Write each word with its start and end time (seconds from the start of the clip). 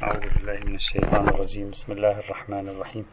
أعوذ 0.00 0.20
بالله 0.20 0.58
من 0.64 0.74
الشيطان 0.74 1.28
الرجيم. 1.28 1.70
بسم 1.70 1.92
الله 1.92 2.18
الرحمن 2.24 2.68
الرحيم. 2.68 3.06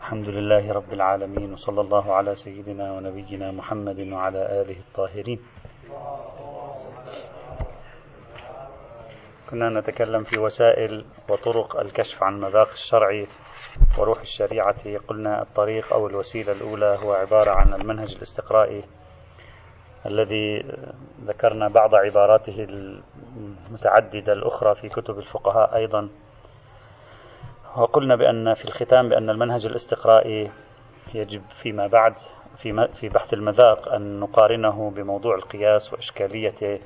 الحمد 0.00 0.28
لله 0.28 0.72
رب 0.72 0.92
العالمين 0.92 1.52
وصلى 1.52 1.80
الله 1.80 2.14
على 2.14 2.34
سيدنا 2.34 2.92
ونبينا 2.92 3.50
محمد 3.52 4.00
وعلى 4.12 4.42
آله 4.60 4.78
الطاهرين. 4.86 5.40
كنا 9.50 9.68
نتكلم 9.68 10.24
في 10.24 10.38
وسائل 10.38 11.04
وطرق 11.28 11.80
الكشف 11.80 12.22
عن 12.22 12.40
مذاق 12.40 12.70
الشرع 12.70 13.26
وروح 13.98 14.20
الشريعة. 14.20 14.98
قلنا 15.08 15.42
الطريق 15.42 15.92
أو 15.92 16.06
الوسيلة 16.06 16.52
الأولى 16.52 16.98
هو 17.02 17.12
عبارة 17.12 17.50
عن 17.50 17.74
المنهج 17.74 18.14
الاستقرائي 18.16 18.82
الذي 20.06 20.64
ذكرنا 21.26 21.68
بعض 21.68 21.94
عباراته 21.94 22.66
المتعددة 23.68 24.32
الأخرى 24.32 24.74
في 24.74 24.88
كتب 24.88 25.18
الفقهاء 25.18 25.76
أيضا 25.76 26.08
وقلنا 27.76 28.16
بأن 28.16 28.54
في 28.54 28.64
الختام 28.64 29.08
بأن 29.08 29.30
المنهج 29.30 29.66
الاستقرائي 29.66 30.50
يجب 31.14 31.42
فيما 31.62 31.86
بعد 31.86 32.14
في 32.56 32.88
في 32.94 33.08
بحث 33.08 33.34
المذاق 33.34 33.88
أن 33.92 34.20
نقارنه 34.20 34.90
بموضوع 34.90 35.34
القياس 35.34 35.92
وإشكالية 35.92 36.80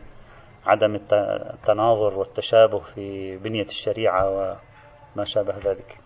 عدم 0.66 1.00
التناظر 1.12 2.18
والتشابه 2.18 2.78
في 2.78 3.36
بنية 3.36 3.64
الشريعة 3.64 4.30
وما 4.30 5.24
شابه 5.24 5.54
ذلك. 5.64 5.98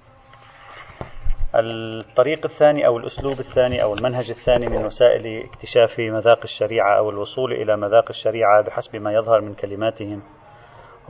الطريق 1.54 2.44
الثاني 2.44 2.86
أو 2.86 2.98
الأسلوب 2.98 3.40
الثاني 3.40 3.82
أو 3.82 3.94
المنهج 3.94 4.30
الثاني 4.30 4.66
من 4.66 4.84
وسائل 4.84 5.44
اكتشاف 5.44 5.98
مذاق 5.98 6.40
الشريعة 6.44 6.98
أو 6.98 7.10
الوصول 7.10 7.52
إلى 7.52 7.76
مذاق 7.76 8.04
الشريعة 8.08 8.62
بحسب 8.62 8.96
ما 8.96 9.12
يظهر 9.12 9.40
من 9.40 9.54
كلماتهم 9.54 10.22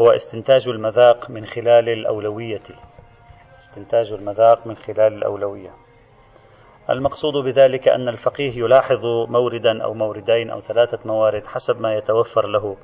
هو 0.00 0.10
استنتاج 0.10 0.68
المذاق 0.68 1.30
من 1.30 1.44
خلال 1.44 1.88
الأولوية. 1.88 2.62
استنتاج 3.58 4.12
المذاق 4.12 4.66
من 4.66 4.74
خلال 4.74 5.14
الأولوية. 5.14 5.70
المقصود 6.90 7.44
بذلك 7.44 7.88
أن 7.88 8.08
الفقيه 8.08 8.58
يلاحظ 8.58 9.06
موردا 9.28 9.84
أو 9.84 9.94
موردين 9.94 10.50
أو 10.50 10.60
ثلاثة 10.60 10.98
موارد 11.04 11.46
حسب 11.46 11.80
ما 11.80 11.94
يتوفر 11.94 12.46
له 12.46 12.76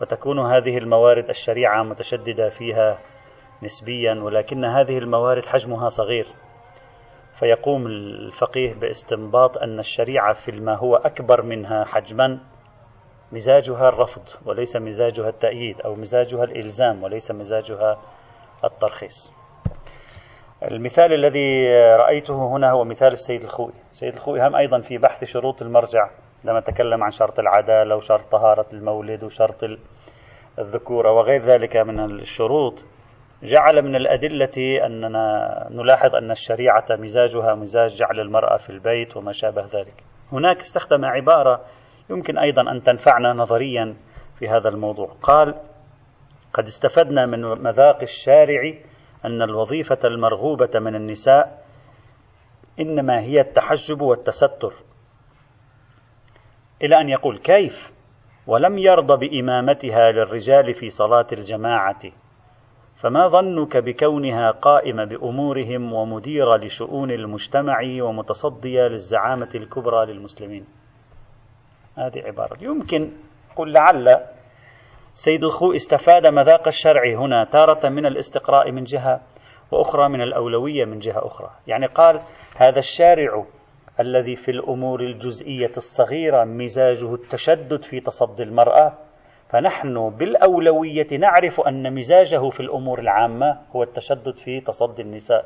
وتكون 0.00 0.38
هذه 0.38 0.78
الموارد 0.78 1.28
الشريعة 1.28 1.82
متشددة 1.82 2.48
فيها 2.48 2.98
نسبيا 3.62 4.14
ولكن 4.14 4.64
هذه 4.64 4.98
الموارد 4.98 5.44
حجمها 5.44 5.88
صغير. 5.88 6.26
فيقوم 7.38 7.86
الفقيه 7.86 8.74
باستنباط 8.74 9.58
أن 9.58 9.78
الشريعة 9.78 10.32
في 10.32 10.60
ما 10.60 10.76
هو 10.76 10.96
أكبر 10.96 11.42
منها 11.42 11.84
حجما 11.84 12.40
مزاجها 13.32 13.88
الرفض 13.88 14.22
وليس 14.46 14.76
مزاجها 14.76 15.28
التأييد 15.28 15.80
أو 15.80 15.94
مزاجها 15.94 16.44
الإلزام 16.44 17.02
وليس 17.02 17.30
مزاجها 17.30 17.98
الترخيص. 18.64 19.32
المثال 20.62 21.12
الذي 21.12 21.68
رأيته 21.96 22.56
هنا 22.56 22.70
هو 22.70 22.84
مثال 22.84 23.12
السيد 23.12 23.42
الخوي 23.42 23.72
السيد 23.90 24.14
الخوي 24.14 24.40
هم 24.40 24.56
أيضا 24.56 24.80
في 24.80 24.98
بحث 24.98 25.24
شروط 25.24 25.62
المرجع 25.62 26.10
لما 26.44 26.60
تكلم 26.60 27.04
عن 27.04 27.10
شرط 27.10 27.38
العدالة 27.38 27.96
وشرط 27.96 28.32
طهارة 28.32 28.66
المولد 28.72 29.24
وشرط 29.24 29.64
الذكورة 30.58 31.12
وغير 31.12 31.40
ذلك 31.40 31.76
من 31.76 32.00
الشروط. 32.00 32.84
جعل 33.42 33.82
من 33.82 33.96
الأدلة 33.96 34.86
أننا 34.86 35.68
نلاحظ 35.70 36.14
أن 36.14 36.30
الشريعة 36.30 36.84
مزاجها 36.90 37.54
مزاج 37.54 37.90
جعل 37.90 38.20
المرأة 38.20 38.56
في 38.56 38.70
البيت 38.70 39.16
وما 39.16 39.32
شابه 39.32 39.62
ذلك. 39.62 40.04
هناك 40.32 40.56
استخدم 40.56 41.04
عبارة 41.04 41.60
يمكن 42.10 42.38
أيضا 42.38 42.70
أن 42.70 42.82
تنفعنا 42.82 43.32
نظريا 43.32 43.96
في 44.38 44.48
هذا 44.48 44.68
الموضوع. 44.68 45.16
قال 45.22 45.54
قد 46.54 46.64
استفدنا 46.64 47.26
من 47.26 47.40
مذاق 47.40 47.98
الشارع 48.02 48.72
أن 49.24 49.42
الوظيفة 49.42 49.98
المرغوبة 50.04 50.70
من 50.74 50.94
النساء 50.94 51.64
إنما 52.80 53.20
هي 53.20 53.40
التحجب 53.40 54.00
والتستر. 54.00 54.72
إلى 56.82 57.00
أن 57.00 57.08
يقول 57.08 57.38
كيف؟ 57.38 57.92
ولم 58.46 58.78
يرضى 58.78 59.28
بإمامتها 59.28 60.12
للرجال 60.12 60.74
في 60.74 60.88
صلاة 60.88 61.26
الجماعة. 61.32 62.00
فما 62.96 63.26
ظنك 63.28 63.76
بكونها 63.76 64.50
قائمة 64.50 65.04
بأمورهم 65.04 65.92
ومديرة 65.92 66.56
لشؤون 66.56 67.10
المجتمع 67.10 67.80
ومتصدية 68.00 68.82
للزعامة 68.82 69.50
الكبرى 69.54 70.06
للمسلمين؟ 70.06 70.79
هذه 72.00 72.26
عبارة. 72.26 72.56
يمكن 72.60 73.12
قل 73.56 73.72
لعل 73.72 74.20
سيد 75.12 75.44
الخو 75.44 75.72
استفاد 75.72 76.26
مذاق 76.26 76.66
الشرع 76.66 77.14
هنا 77.14 77.44
تارة 77.44 77.88
من 77.88 78.06
الاستقراء 78.06 78.72
من 78.72 78.84
جهة 78.84 79.20
وأخرى 79.72 80.08
من 80.08 80.20
الأولوية 80.20 80.84
من 80.84 80.98
جهة 80.98 81.26
أخرى. 81.26 81.50
يعني 81.66 81.86
قال 81.86 82.20
هذا 82.56 82.78
الشارع 82.78 83.44
الذي 84.00 84.36
في 84.36 84.50
الأمور 84.50 85.00
الجزئية 85.00 85.72
الصغيرة 85.76 86.44
مزاجه 86.44 87.14
التشدد 87.14 87.84
في 87.84 88.00
تصدي 88.00 88.42
المرأة 88.42 88.92
فنحن 89.48 90.10
بالأولوية 90.10 91.06
نعرف 91.18 91.60
أن 91.60 91.94
مزاجه 91.94 92.48
في 92.50 92.60
الأمور 92.60 92.98
العامة 92.98 93.58
هو 93.76 93.82
التشدد 93.82 94.36
في 94.36 94.60
تصدي 94.60 95.02
النساء. 95.02 95.44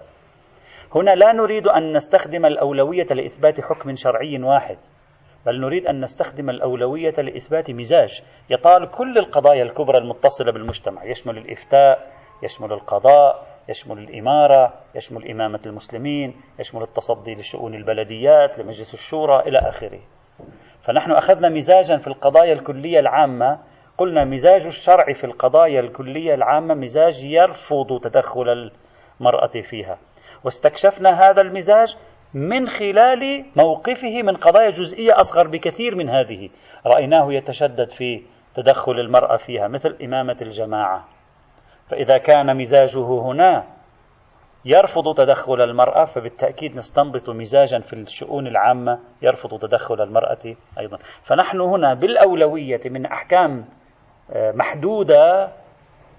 هنا 0.95 1.15
لا 1.15 1.33
نريد 1.33 1.69
أن 1.69 1.93
نستخدم 1.93 2.47
الأولوية 2.47 3.07
لإثبات 3.07 3.61
حكم 3.61 3.95
شرعي 3.95 4.43
واحد. 4.43 4.79
بل 5.47 5.61
نريد 5.61 5.87
أن 5.87 6.01
نستخدم 6.01 6.51
الأولوية 6.51 7.15
لإثبات 7.19 7.71
مزاج 7.71 8.23
يطال 8.51 8.91
كل 8.91 9.19
القضايا 9.19 9.63
الكبرى 9.63 9.99
المتصلة 9.99 10.53
بالمجتمع. 10.53 11.05
يشمل 11.05 11.39
الإفتاء 11.39 12.13
يشمل 12.43 12.73
القضاء 12.73 13.47
يشمل 13.69 13.99
الإمارة 13.99 14.73
يشمل 14.95 15.31
إمامة 15.31 15.61
المسلمين 15.67 16.35
يشمل 16.59 16.83
التصدي 16.83 17.35
لشؤون 17.35 17.75
البلديات 17.75 18.59
لمجلس 18.59 18.95
الشورى 18.95 19.41
إلى 19.41 19.59
آخره. 19.59 20.01
فنحن 20.81 21.13
أخذنا 21.13 21.49
مزاجا 21.49 21.97
في 21.97 22.07
القضايا 22.07 22.53
الكلية 22.53 23.01
العامة. 23.01 23.59
قلنا 23.99 24.25
مزاج 24.25 24.67
الشرع 24.67 25.13
في 25.13 25.25
القضايا 25.25 25.81
الكلية 25.81 26.35
العامة 26.35 26.75
مزاج 26.75 27.25
يرفض 27.25 28.01
تدخل 28.03 28.71
المرأة 29.21 29.61
فيها. 29.63 29.99
واستكشفنا 30.45 31.31
هذا 31.31 31.41
المزاج 31.41 31.97
من 32.35 32.69
خلال 32.69 33.45
موقفه 33.57 34.23
من 34.23 34.37
قضايا 34.37 34.71
جزئية 34.71 35.21
أصغر 35.21 35.49
بكثير 35.49 35.97
من 35.97 36.09
هذه. 36.09 36.51
رأيناه 36.87 37.33
يتشدد 37.33 37.91
في 37.91 38.23
تدخل 38.55 38.93
المرأة 38.93 39.37
فيها 39.37 39.69
مثل 39.69 39.97
إمامة 40.05 40.37
الجماعة. 40.43 41.05
فإذا 41.89 42.19
كان 42.19 42.57
مزاجه 42.57 43.21
هنا 43.21 43.65
يرفض 44.65 45.15
تدخل 45.15 45.61
المرأة 45.61 46.05
فبالتأكيد 46.05 46.77
نستنبط 46.77 47.31
مزاجا 47.31 47.79
في 47.79 47.93
الشؤون 47.93 48.47
العامة 48.47 48.99
يرفض 49.23 49.59
تدخل 49.59 50.01
المرأة 50.03 50.57
أيضا. 50.79 50.99
فنحن 51.23 51.61
هنا 51.61 51.95
بالأولوية 51.95 52.81
من 52.85 53.07
أحكام 53.07 53.65
محدودة 54.37 55.53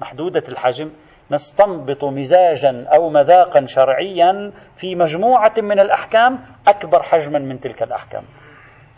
محدودة 0.01 0.43
الحجم 0.49 0.91
نستنبط 1.31 2.03
مزاجا 2.03 2.85
أو 2.95 3.09
مذاقا 3.09 3.65
شرعيا 3.65 4.51
في 4.77 4.95
مجموعة 4.95 5.53
من 5.57 5.79
الأحكام 5.79 6.39
أكبر 6.67 7.03
حجما 7.03 7.39
من 7.39 7.59
تلك 7.59 7.83
الأحكام. 7.83 8.23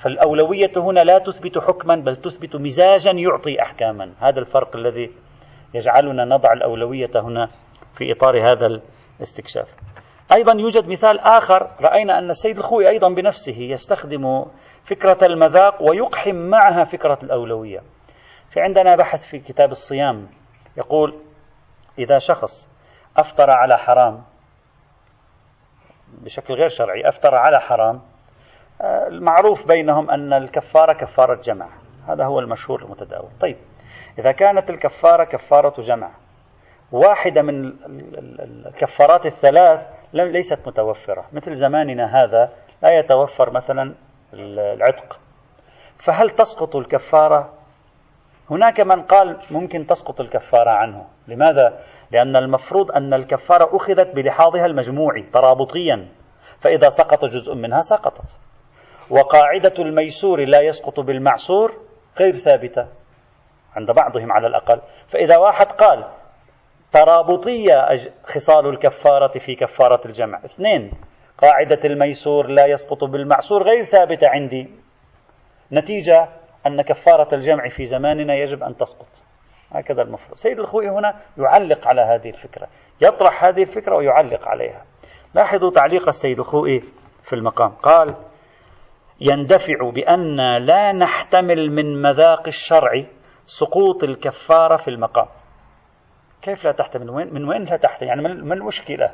فالأولوية 0.04 0.72
هنا 0.78 1.00
لا 1.00 1.20
تثبت 1.20 1.58
حكما 1.58 1.96
بل 1.96 2.16
تثبت 2.16 2.56
مزاجا 2.56 3.12
يعطي 3.12 3.62
أحكاما. 3.62 4.14
هذا 4.22 4.40
الفرق 4.40 4.76
الذي 4.76 5.12
يجعلنا 5.74 6.26
نضع 6.26 6.54
الأولوية 6.54 7.12
هنا 7.16 7.50
في 7.98 8.12
إطار 8.12 8.52
هذا 8.52 8.82
الاستكشاف. 9.18 9.76
أيضا 10.36 10.54
يوجد 10.54 10.88
مثال 10.88 11.20
آخر. 11.20 11.70
رأينا 11.82 12.20
أن 12.20 12.30
السيد 12.30 12.58
الخوي 12.58 12.90
أيضا 12.90 13.10
بنفسه 13.10 13.62
يستخدم 13.62 14.46
فكرة 14.86 15.18
المذاق 15.24 15.84
ويقحم 15.84 16.36
معها 16.36 16.84
فكرة 16.84 17.20
الأولوية. 17.24 17.80
في 18.50 18.60
عندنا 18.60 18.96
بحث 18.96 19.30
في 19.30 19.40
كتاب 19.40 19.72
الصيام 19.72 20.28
يقول 20.78 21.27
إذا 22.00 22.18
شخص 22.18 22.70
أفطر 23.18 23.50
على 23.52 23.78
حرام 23.78 24.24
بشكل 26.08 26.54
غير 26.54 26.70
شرعي 26.70 27.08
أفطر 27.08 27.36
على 27.36 27.60
حرام 27.60 28.02
آه، 28.82 29.08
المعروف 29.08 29.68
بينهم 29.68 30.12
أن 30.12 30.34
الكفارة 30.34 30.94
كفارة 30.94 31.42
جمع. 31.42 31.70
هذا 32.08 32.26
هو 32.26 32.40
المشهور 32.40 32.82
المتداول. 32.82 33.30
طيب 33.40 33.58
إذا 34.20 34.32
كانت 34.32 34.70
الكفارة 34.70 35.24
كفارة 35.24 35.82
جمع 35.82 36.12
واحدة 36.92 37.42
من 37.42 37.74
الكفارات 38.66 39.26
الثلاث 39.26 39.88
ليست 40.14 40.68
متوفرة. 40.68 41.26
مثل 41.34 41.56
زماننا 41.56 42.24
هذا 42.24 42.54
لا 42.84 43.00
يتوفر 43.00 43.52
مثلا 43.52 43.96
العتق. 44.34 45.20
فهل 45.98 46.30
تسقط 46.30 46.76
الكفارة؟ 46.76 47.54
هناك 48.52 48.80
من 48.80 49.02
قال 49.02 49.40
ممكن 49.52 49.86
تسقط 49.86 50.22
الكفارة 50.22 50.70
عنه. 50.70 51.06
لماذا؟ 51.28 51.80
لأن 52.12 52.36
المفروض 52.36 52.92
أن 52.92 53.14
الكفارة 53.14 53.76
أخذت 53.76 54.16
بلحاظها 54.16 54.66
المجموعي 54.66 55.22
ترابطيا. 55.22 56.08
فإذا 56.60 56.90
سقط 56.90 57.26
جزء 57.26 57.56
منها 57.56 57.80
سقطت. 57.80 58.40
وقاعدة 59.10 59.74
الميسور 59.80 60.40
لا 60.46 60.62
يسقط 60.62 61.00
بالمعسور 61.00 61.74
غير 62.20 62.32
ثابتة 62.32 62.88
عند 63.76 63.92
بعضهم 63.92 64.32
على 64.32 64.48
الأقل. 64.48 64.82
فإذا 65.08 65.38
واحد 65.38 65.66
قال 65.66 66.08
ترابطية 66.92 67.86
خصال 68.24 68.68
الكفارة 68.68 69.40
في 69.40 69.56
كفارة 69.56 70.02
الجمع. 70.06 70.46
اثنين 70.46 70.92
قاعدة 71.38 71.80
الميسور 71.86 72.48
لا 72.48 72.66
يسقط 72.66 73.04
بالمعسور 73.04 73.64
غير 73.64 73.82
ثابتة 73.82 74.28
عندي. 74.28 74.70
نتيجة 75.72 76.30
أن 76.68 76.82
كفارة 76.82 77.36
الجمع 77.36 77.70
في 77.70 77.86
زماننا 77.86 78.36
يجب 78.36 78.64
أن 78.64 78.78
تسقط. 78.78 79.27
هكذا 79.72 80.02
المفروض. 80.02 80.36
سيد 80.36 80.60
الخوئي 80.60 80.90
هنا 80.90 81.22
يعلق 81.38 81.88
على 81.88 82.02
هذه 82.02 82.30
الفكرة. 82.30 82.68
يطرح 83.02 83.44
هذه 83.44 83.62
الفكرة 83.62 83.96
ويعلق 83.96 84.48
عليها. 84.48 84.86
لاحظوا 85.36 85.72
تعليق 85.72 86.08
السيد 86.08 86.40
الخوئي 86.40 86.80
في 87.24 87.34
المقام. 87.34 87.70
قال 87.70 88.16
يندفع 89.22 89.90
بأن 89.90 90.58
لا 90.58 90.92
نحتمل 90.92 91.72
من 91.72 92.02
مذاق 92.02 92.48
الشرع 92.48 93.04
سقوط 93.46 94.04
الكفارة 94.04 94.76
في 94.76 94.88
المقام. 94.88 95.28
كيف 96.42 96.66
لا 96.66 96.72
تحتمل؟ 96.72 97.04
من 97.04 97.10
وين, 97.10 97.34
من 97.34 97.50
وين 97.50 97.64
لا 97.64 97.78
تحتمل؟ 97.78 98.08
يعني 98.08 98.22
من 98.22 98.52
المشكلة 98.52 99.14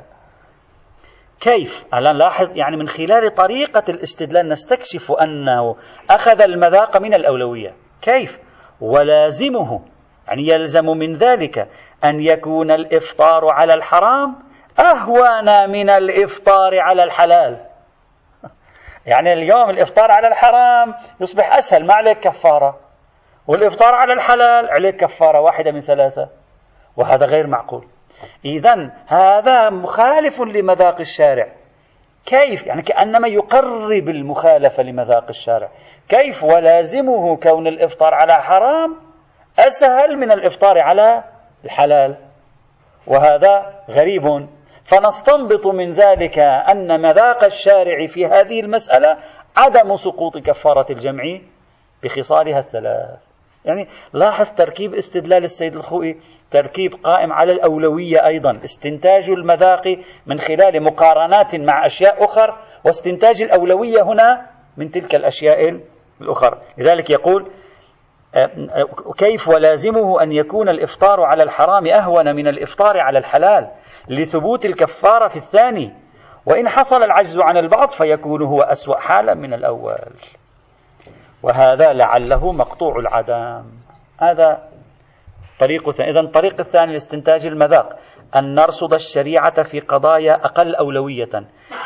كيف؟ 1.40 1.84
الآن 1.94 2.16
لاحظ 2.16 2.56
يعني 2.56 2.76
من 2.76 2.86
خلال 2.86 3.34
طريقة 3.34 3.82
الاستدلال 3.88 4.48
نستكشف 4.48 5.12
أنه 5.12 5.76
أخذ 6.10 6.42
المذاق 6.42 6.96
من 6.96 7.14
الأولوية. 7.14 7.74
كيف؟ 8.02 8.38
ولازمه. 8.80 9.93
يعني 10.28 10.48
يلزم 10.48 10.86
من 10.86 11.12
ذلك 11.12 11.68
أن 12.04 12.20
يكون 12.20 12.70
الإفطار 12.70 13.48
على 13.48 13.74
الحرام 13.74 14.36
أهون 14.78 15.70
من 15.70 15.90
الإفطار 15.90 16.78
على 16.80 17.04
الحلال. 17.04 17.66
يعني 19.06 19.32
اليوم 19.32 19.70
الإفطار 19.70 20.10
على 20.10 20.28
الحرام 20.28 20.94
يصبح 21.20 21.56
أسهل 21.56 21.86
ما 21.86 21.94
عليك 21.94 22.18
كفارة. 22.18 22.80
والإفطار 23.46 23.94
على 23.94 24.12
الحلال 24.12 24.70
عليك 24.70 24.96
كفارة 24.96 25.40
واحدة 25.40 25.72
من 25.72 25.80
ثلاثة 25.80 26.28
وهذا 26.96 27.26
غير 27.26 27.46
معقول. 27.46 27.86
إذا 28.44 28.90
هذا 29.06 29.70
مخالف 29.70 30.40
لمذاق 30.40 31.00
الشارع. 31.00 31.52
كيف؟ 32.26 32.66
يعني 32.66 32.82
كأنما 32.82 33.28
يقرب 33.28 34.08
المخالفة 34.08 34.82
لمذاق 34.82 35.24
الشارع. 35.28 35.68
كيف 36.08 36.44
ولازمه 36.44 37.36
كون 37.36 37.66
الإفطار 37.66 38.14
على 38.14 38.34
حرام؟ 38.34 39.13
أسهل 39.58 40.16
من 40.16 40.32
الإفطار 40.32 40.78
على 40.78 41.24
الحلال. 41.64 42.16
وهذا 43.06 43.74
غريب. 43.90 44.48
فنستنبط 44.84 45.66
من 45.66 45.92
ذلك 45.92 46.38
أن 46.38 47.00
مذاق 47.02 47.44
الشارع 47.44 48.06
في 48.06 48.26
هذه 48.26 48.60
المسألة 48.60 49.18
عدم 49.56 49.94
سقوط 49.94 50.38
كفارة 50.38 50.86
الجمع 50.92 51.22
بخصالها 52.02 52.58
الثلاث. 52.58 53.18
يعني 53.64 53.88
لاحظ 54.12 54.46
تركيب 54.56 54.94
استدلال 54.94 55.44
السيد 55.44 55.74
الخوئي 55.74 56.20
تركيب 56.50 56.94
قائم 56.94 57.32
على 57.32 57.52
الأولوية 57.52 58.26
أيضا 58.26 58.60
استنتاج 58.64 59.30
المذاق 59.30 59.98
من 60.26 60.38
خلال 60.38 60.82
مقارنات 60.82 61.56
مع 61.56 61.86
أشياء 61.86 62.24
أخر 62.24 62.58
واستنتاج 62.84 63.42
الأولوية 63.42 64.02
هنا 64.02 64.46
من 64.76 64.90
تلك 64.90 65.14
الأشياء 65.14 65.80
الأخرى. 66.20 66.60
لذلك 66.78 67.10
يقول 67.10 67.50
كيف 69.18 69.48
ولازمه 69.48 70.22
أن 70.22 70.32
يكون 70.32 70.68
الإفطار 70.68 71.20
على 71.20 71.42
الحرام 71.42 71.86
أهون 71.86 72.36
من 72.36 72.46
الإفطار 72.48 73.00
على 73.00 73.18
الحلال 73.18 73.70
لثبوت 74.08 74.66
الكفارة 74.66 75.28
في 75.28 75.36
الثاني؟ 75.36 75.92
وإن 76.46 76.68
حصل 76.68 77.02
العجز 77.02 77.38
عن 77.38 77.56
البعض 77.56 77.90
فيكون 77.90 78.42
هو 78.42 78.62
أسوأ 78.62 78.98
حالا 78.98 79.34
من 79.34 79.54
الأول. 79.54 80.14
وهذا 81.42 81.92
لعله 81.92 82.52
مقطوع 82.52 82.96
العدم. 82.96 83.64
هذا 84.20 84.68
طريق 85.60 86.00
إذا 86.00 86.20
الطريق 86.20 86.60
الثاني 86.60 86.92
لاستنتاج 86.92 87.46
المذاق. 87.46 87.98
أن 88.36 88.54
نرصد 88.54 88.92
الشريعة 88.92 89.62
في 89.62 89.80
قضايا 89.80 90.34
أقل 90.34 90.74
أولوية 90.74 91.30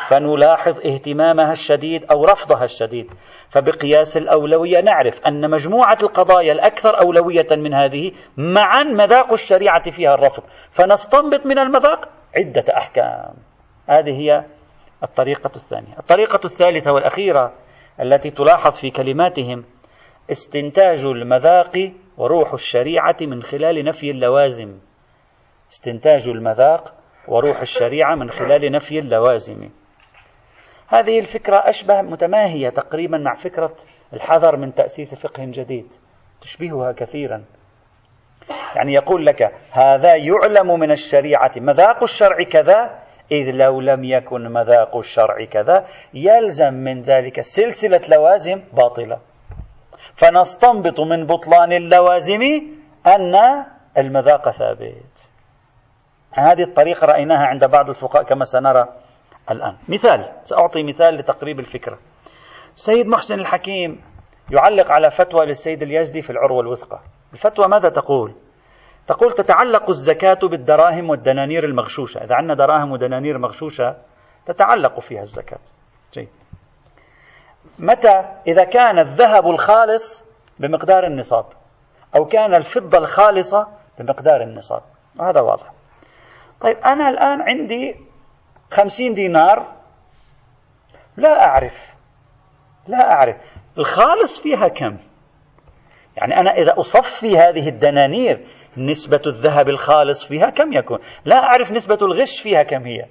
فنلاحظ 0.07 0.85
اهتمامها 0.85 1.51
الشديد 1.51 2.05
أو 2.11 2.25
رفضها 2.25 2.63
الشديد. 2.63 3.07
فبقياس 3.49 4.17
الأولوية 4.17 4.81
نعرف 4.81 5.27
أن 5.27 5.49
مجموعة 5.49 5.97
القضايا 6.03 6.51
الأكثر 6.51 7.01
أولوية 7.01 7.47
من 7.51 7.73
هذه 7.73 8.11
معا 8.37 8.83
مذاق 8.83 9.31
الشريعة 9.31 9.91
فيها 9.91 10.13
الرفض. 10.13 10.43
فنستنبط 10.71 11.45
من 11.45 11.59
المذاق 11.59 12.09
عدة 12.37 12.63
أحكام. 12.77 13.33
هذه 13.89 14.21
هي 14.21 14.45
الطريقة 15.03 15.51
الثانية. 15.55 15.99
الطريقة 15.99 16.39
الثالثة 16.45 16.93
والأخيرة 16.93 17.53
التي 18.01 18.31
تلاحظ 18.31 18.71
في 18.71 18.89
كلماتهم 18.89 19.65
استنتاج 20.31 21.05
المذاق 21.05 21.91
وروح 22.17 22.53
الشريعة 22.53 23.17
من 23.21 23.41
خلال 23.41 23.85
نفي 23.85 24.11
اللوازم. 24.11 24.88
استنتاج 25.71 26.27
المذاق 26.27 26.93
وروح 27.27 27.59
الشريعة 27.59 28.15
من 28.15 28.29
خلال 28.29 28.71
نفي 28.71 28.99
اللوازم. 28.99 29.69
هذه 30.87 31.19
الفكرة 31.19 31.55
أشبه 31.55 32.01
متماهية 32.01 32.69
تقريبا 32.69 33.17
مع 33.17 33.35
فكرة 33.35 33.75
الحذر 34.13 34.57
من 34.57 34.73
تأسيس 34.73 35.15
فقه 35.15 35.43
جديد 35.45 35.91
تشبهها 36.41 36.91
كثيرا. 36.91 37.43
يعني 38.75 38.93
يقول 38.93 39.25
لك 39.25 39.51
هذا 39.71 40.15
يعلم 40.15 40.79
من 40.79 40.91
الشريعة 40.91 41.51
مذاق 41.57 42.03
الشرع 42.03 42.43
كذا 42.43 42.99
إذ 43.31 43.51
لو 43.51 43.81
لم 43.81 44.03
يكن 44.03 44.53
مذاق 44.53 44.97
الشرع 44.97 45.45
كذا 45.45 45.85
يلزم 46.13 46.73
من 46.73 47.01
ذلك 47.01 47.41
سلسلة 47.41 48.01
لوازم 48.09 48.63
باطلة. 48.73 49.19
فنستنبط 50.13 50.99
من 50.99 51.25
بطلان 51.25 51.71
اللوازم 51.71 52.41
أن 53.07 53.65
المذاق 53.97 54.49
ثابت. 54.49 55.28
هذه 56.31 56.63
الطريقة 56.63 57.05
رأيناها 57.05 57.47
عند 57.47 57.65
بعض 57.65 57.89
الفقهاء 57.89 58.23
كما 58.23 58.43
سنرى 58.43 58.87
الآن. 59.51 59.77
مثال 59.87 60.29
سأعطي 60.43 60.83
مثال 60.83 61.15
لتقريب 61.15 61.59
الفكرة. 61.59 61.97
السيد 62.75 63.07
محسن 63.07 63.39
الحكيم 63.39 64.01
يعلق 64.51 64.91
على 64.91 65.09
فتوى 65.09 65.45
للسيد 65.45 65.81
اليزدي 65.81 66.21
في 66.21 66.29
العروة 66.29 66.61
الوثقى 66.61 66.99
الفتوى 67.33 67.67
ماذا 67.67 67.89
تقول؟ 67.89 68.35
تقول 69.07 69.33
تتعلق 69.33 69.89
الزكاة 69.89 70.39
بالدراهم 70.43 71.09
والدنانير 71.09 71.63
المغشوشة. 71.63 72.23
إذا 72.23 72.35
عندنا 72.35 72.55
دراهم 72.55 72.91
ودنانير 72.91 73.37
مغشوشة 73.37 73.95
تتعلق 74.45 74.99
فيها 74.99 75.21
الزكاة. 75.21 75.59
جيد. 76.13 76.29
متى؟ 77.79 78.25
إذا 78.47 78.63
كان 78.63 78.99
الذهب 78.99 79.49
الخالص 79.49 80.25
بمقدار 80.59 81.07
النصاب 81.07 81.45
أو 82.15 82.25
كان 82.25 82.53
الفضة 82.53 82.97
الخالصة 82.97 83.67
بمقدار 83.99 84.41
النصاب. 84.41 84.81
هذا 85.21 85.41
واضح. 85.41 85.78
طيب 86.61 86.77
أنا 86.77 87.09
الآن 87.09 87.41
عندي 87.41 87.95
خمسين 88.71 89.13
دينار. 89.13 89.75
لا 91.17 91.45
أعرف 91.45 91.95
لا 92.87 93.11
أعرف. 93.11 93.35
الخالص 93.77 94.39
فيها 94.39 94.67
كم؟ 94.67 94.97
يعني 96.17 96.39
أنا 96.39 96.51
إذا 96.51 96.79
أصفي 96.79 97.37
هذه 97.37 97.69
الدنانير 97.69 98.47
نسبة 98.77 99.21
الذهب 99.27 99.69
الخالص 99.69 100.27
فيها 100.27 100.49
كم 100.49 100.73
يكون؟ 100.73 100.99
لا 101.25 101.35
أعرف 101.35 101.71
نسبة 101.71 101.97
الغش 102.01 102.41
فيها 102.41 102.63
كم 102.63 102.85
هي. 102.85 103.05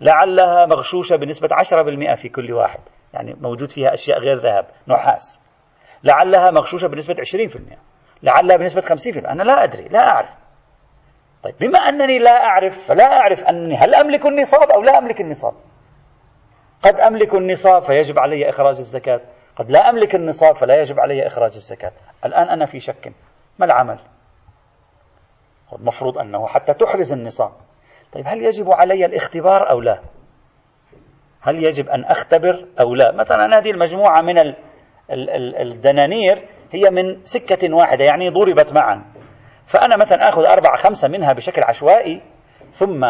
لعلها 0.00 0.66
مغشوشة 0.66 1.16
بنسبة 1.16 1.48
10% 1.48 2.14
في 2.14 2.28
كل 2.28 2.52
واحد. 2.52 2.80
يعني 3.14 3.36
موجود 3.40 3.70
فيها 3.70 3.94
أشياء 3.94 4.18
غير 4.18 4.36
ذهب 4.36 4.66
نحاس. 4.88 5.40
لعلها 6.04 6.50
مغشوشة 6.50 6.88
بنسبة 6.88 7.14
20% 7.14 7.78
لعلها 8.22 8.56
بنسبة 8.56 8.80
50% 8.80 9.26
أنا 9.26 9.42
لا 9.42 9.64
أدري 9.64 9.88
لا 9.88 10.08
أعرف. 10.08 10.41
طيب 11.42 11.54
بما 11.60 11.78
أنني 11.78 12.18
لا 12.18 12.44
أعرف 12.44 12.88
فلا 12.88 13.04
أعرف 13.04 13.44
أني 13.44 13.76
هل 13.76 13.94
أملك 13.94 14.26
النصاب 14.26 14.70
أو 14.70 14.82
لا 14.82 14.98
أملك 14.98 15.20
النصاب؟ 15.20 15.54
قد 16.82 17.00
أملك 17.00 17.34
النصاب 17.34 17.82
فيجب 17.82 18.18
علي 18.18 18.48
إخراج 18.48 18.78
الزكاة. 18.78 19.20
قد 19.56 19.70
لا 19.70 19.90
أملك 19.90 20.14
النصاب 20.14 20.56
فلا 20.56 20.80
يجب 20.80 21.00
علي 21.00 21.26
إخراج 21.26 21.50
الزكاة. 21.54 21.92
الآن 22.24 22.48
أنا 22.48 22.66
في 22.66 22.80
شك. 22.80 23.12
ما 23.58 23.66
العمل؟ 23.66 23.98
المفروض 25.72 26.18
أنه 26.18 26.46
حتى 26.46 26.74
تحرز 26.74 27.12
النصاب. 27.12 27.52
طيب 28.12 28.24
هل 28.26 28.42
يجب 28.42 28.70
علي 28.70 29.04
الاختبار 29.06 29.70
أو 29.70 29.80
لا؟ 29.80 29.98
هل 31.40 31.64
يجب 31.64 31.88
أن 31.88 32.04
أختبر 32.04 32.66
أو 32.80 32.94
لا؟ 32.94 33.12
مثلا 33.12 33.58
هذه 33.58 33.70
المجموعة 33.70 34.22
من 34.22 34.54
الدنانير 35.60 36.48
هي 36.72 36.90
من 36.90 37.24
سكة 37.24 37.74
واحدة 37.74 38.04
يعني 38.04 38.28
ضربت 38.28 38.72
معا. 38.72 39.11
فأنا 39.72 39.96
مثلا 39.96 40.28
أخذ 40.28 40.44
أربعة 40.44 40.76
خمسة 40.76 41.08
منها 41.08 41.32
بشكل 41.32 41.62
عشوائي 41.62 42.22
ثم 42.70 43.04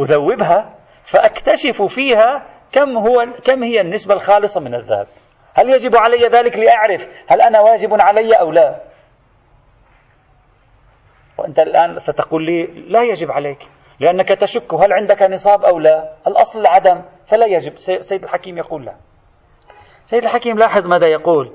أذوبها 0.00 0.74
فأكتشف 1.04 1.82
فيها 1.82 2.46
كم 2.72 2.98
هو 2.98 3.26
كم 3.44 3.62
هي 3.62 3.80
النسبة 3.80 4.14
الخالصة 4.14 4.60
من 4.60 4.74
الذهب. 4.74 5.06
هل 5.54 5.68
يجب 5.68 5.96
علي 5.96 6.28
ذلك 6.28 6.56
لأعرف 6.56 7.08
هل 7.28 7.40
أنا 7.40 7.60
واجب 7.60 8.00
علي 8.00 8.32
أو 8.34 8.52
لا؟ 8.52 8.80
وأنت 11.38 11.58
الآن 11.58 11.98
ستقول 11.98 12.44
لي 12.44 12.66
لا 12.66 13.02
يجب 13.02 13.30
عليك 13.30 13.68
لأنك 14.00 14.28
تشك 14.28 14.74
هل 14.74 14.92
عندك 14.92 15.22
نصاب 15.22 15.64
أو 15.64 15.78
لا. 15.78 16.16
الأصل 16.26 16.60
العدم 16.60 17.02
فلا 17.26 17.46
يجب. 17.46 17.76
سيد 17.78 18.22
الحكيم 18.22 18.58
يقول 18.58 18.84
لا. 18.84 18.94
سيد 20.06 20.24
الحكيم 20.24 20.58
لاحظ 20.58 20.86
ماذا 20.86 21.06
يقول. 21.06 21.52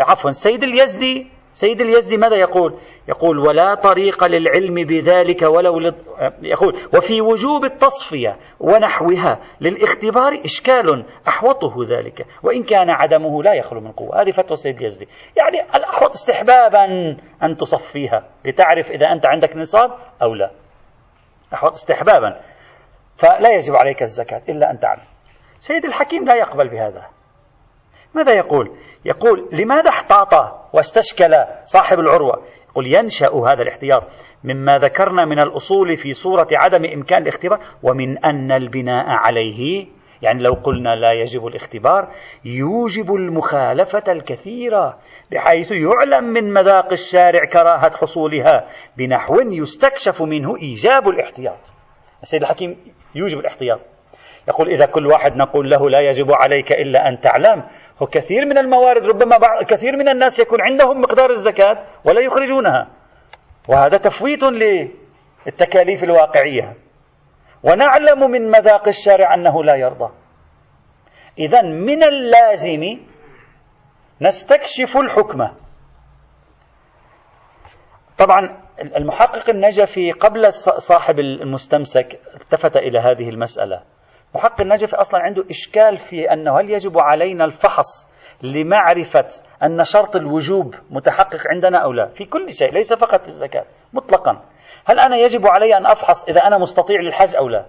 عفوا 0.00 0.30
سيد 0.30 0.62
اليزدي 0.62 1.30
سيد 1.54 1.80
اليزدي 1.80 2.16
ماذا 2.16 2.36
يقول؟ 2.36 2.78
يقول 3.08 3.38
ولا 3.38 3.74
طريق 3.74 4.24
للعلم 4.24 4.74
بذلك 4.74 5.42
ولو 5.42 5.78
لد... 5.78 5.94
يقول 6.42 6.74
وفي 6.96 7.20
وجوب 7.20 7.64
التصفية 7.64 8.36
ونحوها 8.60 9.40
للاختبار 9.60 10.32
إشكال 10.44 11.06
أحوطه 11.28 11.74
ذلك 11.88 12.26
وإن 12.42 12.62
كان 12.62 12.90
عدمه 12.90 13.42
لا 13.42 13.54
يخلو 13.54 13.80
من 13.80 13.92
قوة. 13.92 14.22
هذه 14.22 14.30
فتوى 14.30 14.56
سيد 14.56 14.76
اليزدي 14.76 15.08
يعني 15.36 15.76
الأحوط 15.76 16.10
استحبابا 16.10 16.84
أن 17.42 17.56
تصفيها 17.56 18.28
لتعرف 18.44 18.90
إذا 18.90 19.12
أنت 19.12 19.26
عندك 19.26 19.56
نصاب 19.56 19.90
أو 20.22 20.34
لا. 20.34 20.50
أحوط 21.54 21.72
استحبابا. 21.72 22.40
فلا 23.16 23.54
يجب 23.54 23.74
عليك 23.74 24.02
الزكاة 24.02 24.42
إلا 24.48 24.70
أن 24.70 24.78
تعلم 24.78 25.04
سيد 25.58 25.84
الحكيم 25.84 26.24
لا 26.24 26.34
يقبل 26.34 26.68
بهذا. 26.68 27.13
ماذا 28.14 28.32
يقول؟ 28.32 28.70
يقول 29.04 29.48
لماذا 29.52 29.90
احتاط 29.90 30.34
واستشكل 30.72 31.34
صاحب 31.64 31.98
العروة؟ 31.98 32.42
يقول 32.70 32.86
ينشأ 32.94 33.30
هذا 33.46 33.62
الاحتياط 33.62 34.02
مما 34.44 34.78
ذكرنا 34.78 35.24
من 35.24 35.38
الأصول 35.38 35.96
في 35.96 36.12
صورة 36.12 36.48
عدم 36.52 36.84
إمكان 36.84 37.22
الاختبار 37.22 37.58
ومن 37.82 38.24
أن 38.24 38.52
البناء 38.52 39.04
عليه 39.06 39.86
يعني 40.22 40.42
لو 40.42 40.52
قلنا 40.52 40.96
لا 40.96 41.12
يجب 41.12 41.46
الاختبار 41.46 42.08
يوجب 42.44 43.14
المخالفة 43.14 44.12
الكثيرة 44.12 44.98
بحيث 45.32 45.72
يعلم 45.72 46.24
من 46.24 46.52
مذاق 46.52 46.92
الشارع 46.92 47.44
كراهة 47.52 47.96
حصولها 47.96 48.64
بنحو 48.96 49.40
يستكشف 49.40 50.22
منه 50.22 50.56
إيجاب 50.56 51.08
الاحتياط 51.08 51.72
السيد 52.22 52.42
الحكيم 52.42 52.76
يوجب 53.14 53.38
الاحتياط 53.38 53.80
يقول 54.48 54.68
إذا 54.68 54.86
كل 54.86 55.06
واحد 55.06 55.36
نقول 55.36 55.70
له 55.70 55.90
لا 55.90 56.00
يجب 56.00 56.32
عليك 56.32 56.72
إلا 56.72 57.08
أن 57.08 57.18
تعلم 57.18 57.64
هو 58.02 58.06
كثير 58.06 58.46
من 58.46 58.58
الموارد 58.58 59.06
ربما 59.06 59.38
كثير 59.68 59.96
من 59.96 60.08
الناس 60.08 60.40
يكون 60.40 60.60
عندهم 60.60 61.00
مقدار 61.00 61.30
الزكاة 61.30 61.86
ولا 62.04 62.20
يخرجونها. 62.20 62.88
وهذا 63.68 63.96
تفويت 63.96 64.42
للتكاليف 64.44 66.04
الواقعية. 66.04 66.76
ونعلم 67.62 68.30
من 68.30 68.48
مذاق 68.48 68.88
الشارع 68.88 69.34
أنه 69.34 69.64
لا 69.64 69.74
يرضى. 69.74 70.12
إذا 71.38 71.62
من 71.62 72.02
اللازم 72.02 72.98
نستكشف 74.20 74.96
الحكمة 74.96 75.52
طبعا 78.18 78.64
المحقق 78.96 79.50
النجفي 79.50 80.12
قبل 80.12 80.52
صاحب 80.52 81.18
المستمسك 81.18 82.20
التفت 82.34 82.76
إلى 82.76 82.98
هذه 82.98 83.28
المسألة. 83.28 83.82
محقق 84.34 84.60
النجف 84.60 84.94
أصلا 84.94 85.20
عنده 85.20 85.44
إشكال 85.50 85.96
في 85.96 86.32
أنه 86.32 86.60
هل 86.60 86.70
يجب 86.70 86.98
علينا 86.98 87.44
الفحص 87.44 88.14
لمعرفة 88.42 89.26
أن 89.62 89.84
شرط 89.84 90.16
الوجوب 90.16 90.74
متحقق 90.90 91.40
عندنا 91.50 91.78
أو 91.78 91.92
لا؟ 91.92 92.06
في 92.06 92.24
كل 92.24 92.54
شيء 92.54 92.72
ليس 92.72 92.92
فقط 92.92 93.20
في 93.20 93.28
الزكاة 93.28 93.64
مطلقا. 93.92 94.42
هل 94.86 95.00
أنا 95.00 95.16
يجب 95.16 95.46
علي 95.46 95.76
أن 95.76 95.86
أفحص 95.86 96.28
إذا 96.28 96.40
أنا 96.40 96.58
مستطيع 96.58 97.00
للحج 97.00 97.36
أو 97.36 97.48
لا؟ 97.48 97.64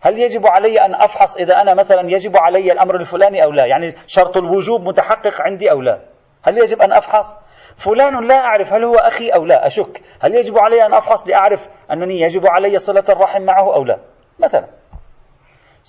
هل 0.00 0.18
يجب 0.18 0.46
علي 0.46 0.80
أن 0.80 0.94
أفحص 0.94 1.36
إذا 1.36 1.54
أنا 1.54 1.74
مثلا 1.74 2.10
يجب 2.10 2.36
علي 2.36 2.72
الأمر 2.72 2.96
الفلاني 2.96 3.44
أو 3.44 3.50
لا؟ 3.50 3.66
يعني 3.66 3.94
شرط 4.06 4.36
الوجوب 4.36 4.80
متحقق 4.80 5.40
عندي 5.40 5.70
أو 5.70 5.80
لا؟ 5.80 6.00
هل 6.42 6.58
يجب 6.58 6.82
أن 6.82 6.92
أفحص؟ 6.92 7.34
فلان 7.76 8.26
لا 8.26 8.34
أعرف 8.34 8.72
هل 8.72 8.84
هو 8.84 8.94
أخي 8.94 9.28
أو 9.28 9.44
لا 9.44 9.66
أشك. 9.66 10.02
هل 10.20 10.34
يجب 10.34 10.58
علي 10.58 10.86
أن 10.86 10.94
أفحص 10.94 11.28
لأعرف 11.28 11.68
أنني 11.92 12.20
يجب 12.20 12.46
علي 12.46 12.78
صلة 12.78 13.04
الرحم 13.08 13.42
معه 13.42 13.74
أو 13.74 13.84
لا؟ 13.84 13.98
مثلا. 14.38 14.77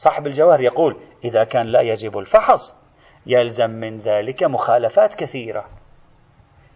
صاحب 0.03 0.27
الجواهر 0.27 0.61
يقول 0.61 0.97
إذا 1.23 1.43
كان 1.43 1.65
لا 1.65 1.81
يجب 1.81 2.17
الفحص 2.17 2.75
يلزم 3.25 3.69
من 3.69 3.97
ذلك 3.97 4.43
مخالفات 4.43 5.15
كثيرة. 5.15 5.65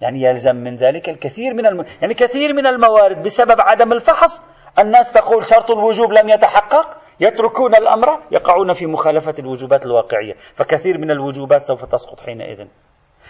يعني 0.02 0.22
يلزم 0.22 0.56
من 0.56 0.76
ذلك 0.76 1.10
الكثير 1.10 1.54
من 1.54 1.66
الم... 1.66 1.86
يعني 2.02 2.14
كثير 2.14 2.54
من 2.54 2.68
الموارد 2.68 3.24
بسبب 3.24 3.62
عدم 3.62 3.94
الفحص. 3.94 4.42
الناس 4.80 5.12
تقول 5.12 5.46
شرط 5.46 5.72
الوجوب 5.72 6.12
لم 6.12 6.30
يتحقق 6.30 6.98
يتركون 7.20 7.76
الأمر 7.76 8.08
يقعون 8.32 8.74
في 8.74 8.86
مخالفة 8.86 9.34
الوجوبات 9.40 9.86
الواقعية. 9.86 10.34
فكثير 10.34 10.98
من 10.98 11.12
الوجوبات 11.12 11.62
سوف 11.62 11.86
تسقط 11.86 12.20
حينئذ. 12.20 12.68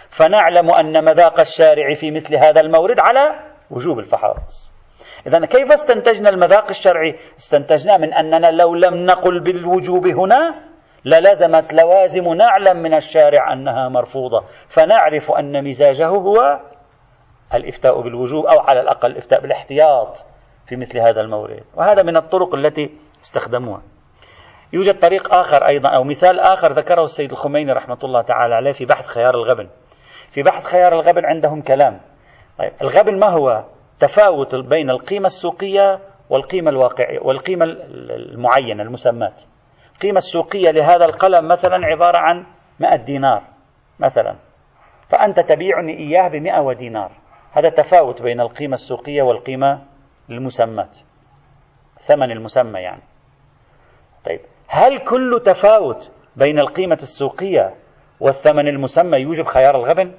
فنعلم 0.08 0.70
أن 0.70 1.04
مذاق 1.04 1.40
الشارع 1.40 1.94
في 1.94 2.10
مثل 2.10 2.36
هذا 2.36 2.60
المورد 2.60 2.98
على 2.98 3.50
وجوب 3.70 3.98
الفحص. 3.98 4.73
إذا 5.26 5.46
كيف 5.46 5.72
استنتجنا 5.72 6.28
المذاق 6.28 6.68
الشرعي؟ 6.68 7.14
استنتجنا 7.38 7.96
من 7.96 8.14
أننا 8.14 8.50
لو 8.50 8.74
لم 8.74 8.94
نقل 8.94 9.40
بالوجوب 9.40 10.06
هنا 10.06 10.54
للزمت 11.04 11.74
لوازم 11.74 12.34
نعلم 12.34 12.76
من 12.76 12.94
الشارع 12.94 13.52
أنها 13.52 13.88
مرفوضة 13.88 14.44
فنعرف 14.68 15.32
أن 15.32 15.64
مزاجه 15.64 16.06
هو 16.06 16.60
الإفتاء 17.54 18.00
بالوجوب 18.00 18.46
أو 18.46 18.58
على 18.58 18.80
الأقل 18.80 19.10
الإفتاء 19.10 19.40
بالاحتياط 19.40 20.26
في 20.66 20.76
مثل 20.76 20.98
هذا 20.98 21.20
المورد. 21.20 21.64
وهذا 21.74 22.02
من 22.02 22.16
الطرق 22.16 22.54
التي 22.54 22.90
استخدموها. 23.22 23.82
يوجد 24.72 24.98
طريق 24.98 25.34
آخر 25.34 25.66
أيضا 25.66 25.88
أو 25.88 26.04
مثال 26.04 26.40
آخر 26.40 26.72
ذكره 26.72 27.02
السيد 27.02 27.30
الخميني 27.30 27.72
رحمة 27.72 27.98
الله 28.04 28.22
تعالى 28.22 28.54
عليه 28.54 28.72
في 28.72 28.84
بحث 28.84 29.06
خيار 29.06 29.34
الغبن. 29.34 29.68
في 30.30 30.42
بحث 30.42 30.64
خيار 30.64 30.92
الغبن 30.92 31.24
عندهم 31.24 31.62
كلام. 31.62 32.00
طيب 32.58 32.72
الغبن 32.82 33.18
ما 33.18 33.30
هو؟ 33.30 33.64
تفاوت 34.00 34.54
بين 34.54 34.90
القيمة 34.90 35.26
السوقية 35.26 36.00
والقيمة 36.30 36.70
الواقعية 36.70 37.20
والقيمة 37.20 37.64
المعينة 37.64 38.82
المسمات 38.82 39.42
القيمة 39.94 40.16
السوقية 40.18 40.70
لهذا 40.70 41.04
القلم 41.04 41.48
مثلا 41.48 41.86
عبارة 41.86 42.18
عن 42.18 42.46
100 42.80 42.96
دينار 42.96 43.42
مثلا. 43.98 44.36
فأنت 45.08 45.40
تبيعني 45.40 45.98
إياه 45.98 46.28
بمئة 46.28 46.60
ودينار. 46.60 47.10
هذا 47.52 47.68
تفاوت 47.68 48.22
بين 48.22 48.40
القيمة 48.40 48.74
السوقية 48.74 49.22
والقيمة 49.22 49.82
المسمات 50.30 50.98
ثمن 52.00 52.30
المسمى 52.30 52.80
يعني. 52.80 53.02
طيب. 54.24 54.40
هل 54.68 54.98
كل 54.98 55.40
تفاوت 55.44 56.12
بين 56.36 56.58
القيمة 56.58 56.98
السوقية 57.02 57.74
والثمن 58.20 58.68
المسمى 58.68 59.18
يوجب 59.18 59.44
خيار 59.44 59.76
الغبن؟ 59.76 60.12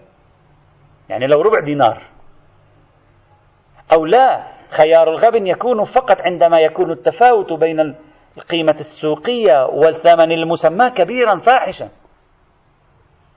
يعني 1.10 1.28
لو 1.28 1.42
ربع 1.42 1.60
دينار 1.60 2.02
أو 3.94 4.06
لا 4.06 4.44
خيار 4.70 5.10
الغبن 5.10 5.48
يكون 5.48 5.84
فقط 5.84 6.18
عندما 6.22 6.60
يكون 6.60 6.92
التفاوت 6.92 7.54
بين 7.54 7.96
القيمة 8.38 8.76
السوقية 8.80 9.66
والثمن 9.66 10.32
المسمى 10.32 10.90
كبيرا 10.90 11.38
فاحشا. 11.38 11.90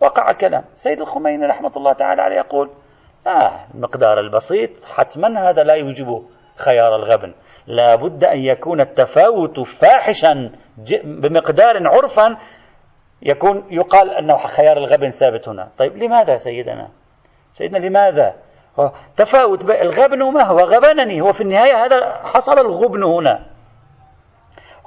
وقع 0.00 0.32
كلام. 0.32 0.64
سيد 0.74 1.00
الخميني 1.00 1.46
رحمة 1.46 1.72
الله 1.76 1.92
تعالى 1.92 2.22
عليه 2.22 2.36
يقول 2.36 2.70
آه 3.26 3.52
المقدار 3.74 4.20
البسيط 4.20 4.84
حتما 4.84 5.50
هذا 5.50 5.62
لا 5.62 5.74
يوجب 5.74 6.22
خيار 6.64 6.96
الغبن 6.96 7.34
لا 7.66 7.94
بد 7.94 8.24
أن 8.24 8.38
يكون 8.38 8.80
التفاوت 8.80 9.60
فاحشا 9.60 10.50
بمقدار 11.04 11.88
عرفا 11.88 12.36
يكون 13.22 13.66
يقال 13.70 14.10
أنه 14.10 14.36
خيار 14.36 14.76
الغبن 14.76 15.08
ثابت 15.08 15.48
هنا. 15.48 15.68
طيب 15.78 15.96
لماذا 15.96 16.36
سيدنا؟ 16.36 16.88
سيدنا 17.52 17.78
لماذا 17.78 18.34
تفاوت 19.16 19.70
الغبن 19.70 20.32
ما 20.32 20.44
هو 20.44 20.58
غبنني؟ 20.58 21.20
هو 21.20 21.32
في 21.32 21.40
النهاية 21.40 21.84
هذا 21.84 22.20
حصل 22.24 22.58
الغبن 22.58 23.02
هنا. 23.02 23.46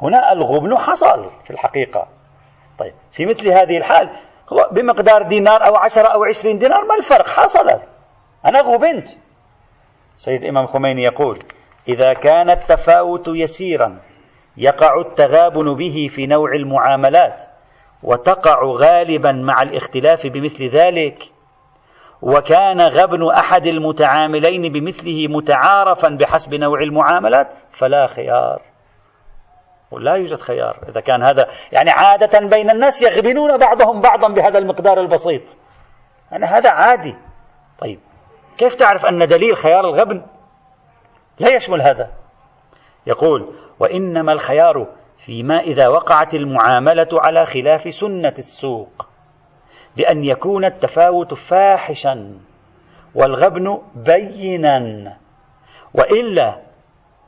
هنا 0.01 0.31
الغبن 0.31 0.77
حصل 0.77 1.29
في 1.43 1.51
الحقيقة. 1.51 2.07
طيب 2.79 2.93
في 3.11 3.25
مثل 3.25 3.47
هذه 3.49 3.77
الحال 3.77 4.09
بمقدار 4.71 5.23
دينار 5.23 5.67
أو 5.67 5.75
عشرة 5.75 6.07
أو 6.07 6.23
عشرين 6.23 6.57
دينار 6.57 6.85
ما 6.85 6.95
الفرق؟ 6.95 7.27
حصلت. 7.27 7.81
أنا 8.45 8.61
غبنت. 8.61 9.09
سيد 10.17 10.41
الإمام 10.41 10.65
خميني 10.65 11.03
يقول 11.03 11.39
إذا 11.87 12.13
كان 12.13 12.49
التفاوت 12.49 13.27
يسيرا 13.27 13.99
يقع 14.57 15.01
التغابن 15.01 15.75
به 15.75 16.07
في 16.11 16.27
نوع 16.27 16.55
المعاملات 16.55 17.43
وتقع 18.03 18.63
غالبا 18.63 19.31
مع 19.31 19.61
الاختلاف 19.61 20.27
بمثل 20.27 20.65
ذلك 20.65 21.23
وكان 22.21 22.81
غبن 22.81 23.31
أحد 23.31 23.65
المتعاملين 23.65 24.71
بمثله 24.71 25.27
متعارفا 25.27 26.09
بحسب 26.09 26.53
نوع 26.53 26.81
المعاملات 26.81 27.53
فلا 27.71 28.07
خيار. 28.07 28.61
ولا 29.91 30.15
يوجد 30.15 30.39
خيار. 30.39 30.77
إذا 30.89 31.01
كان 31.01 31.23
هذا 31.23 31.47
يعني 31.71 31.89
عادة 31.89 32.39
بين 32.39 32.69
الناس 32.69 33.03
يغبنون 33.03 33.57
بعضهم 33.57 34.01
بعضا 34.01 34.27
بهذا 34.33 34.57
المقدار 34.57 35.01
البسيط. 35.01 35.57
يعني 36.31 36.45
هذا 36.45 36.69
عادي. 36.69 37.15
طيب 37.79 37.99
كيف 38.57 38.75
تعرف 38.75 39.05
أن 39.05 39.17
دليل 39.17 39.57
خيار 39.57 39.79
الغبن؟ 39.79 40.25
لا 41.39 41.55
يشمل 41.55 41.81
هذا. 41.81 42.11
يقول 43.07 43.53
وإنما 43.79 44.33
الخيار 44.33 44.87
فيما 45.17 45.59
إذا 45.59 45.87
وقعت 45.87 46.35
المعاملة 46.35 47.07
على 47.13 47.45
خلاف 47.45 47.81
سنة 47.93 48.33
السوق. 48.37 49.10
بأن 49.97 50.23
يكون 50.23 50.65
التفاوت 50.65 51.33
فاحشا 51.33 52.39
والغبن 53.15 53.81
بينا. 53.95 55.17
وإلا 55.93 56.61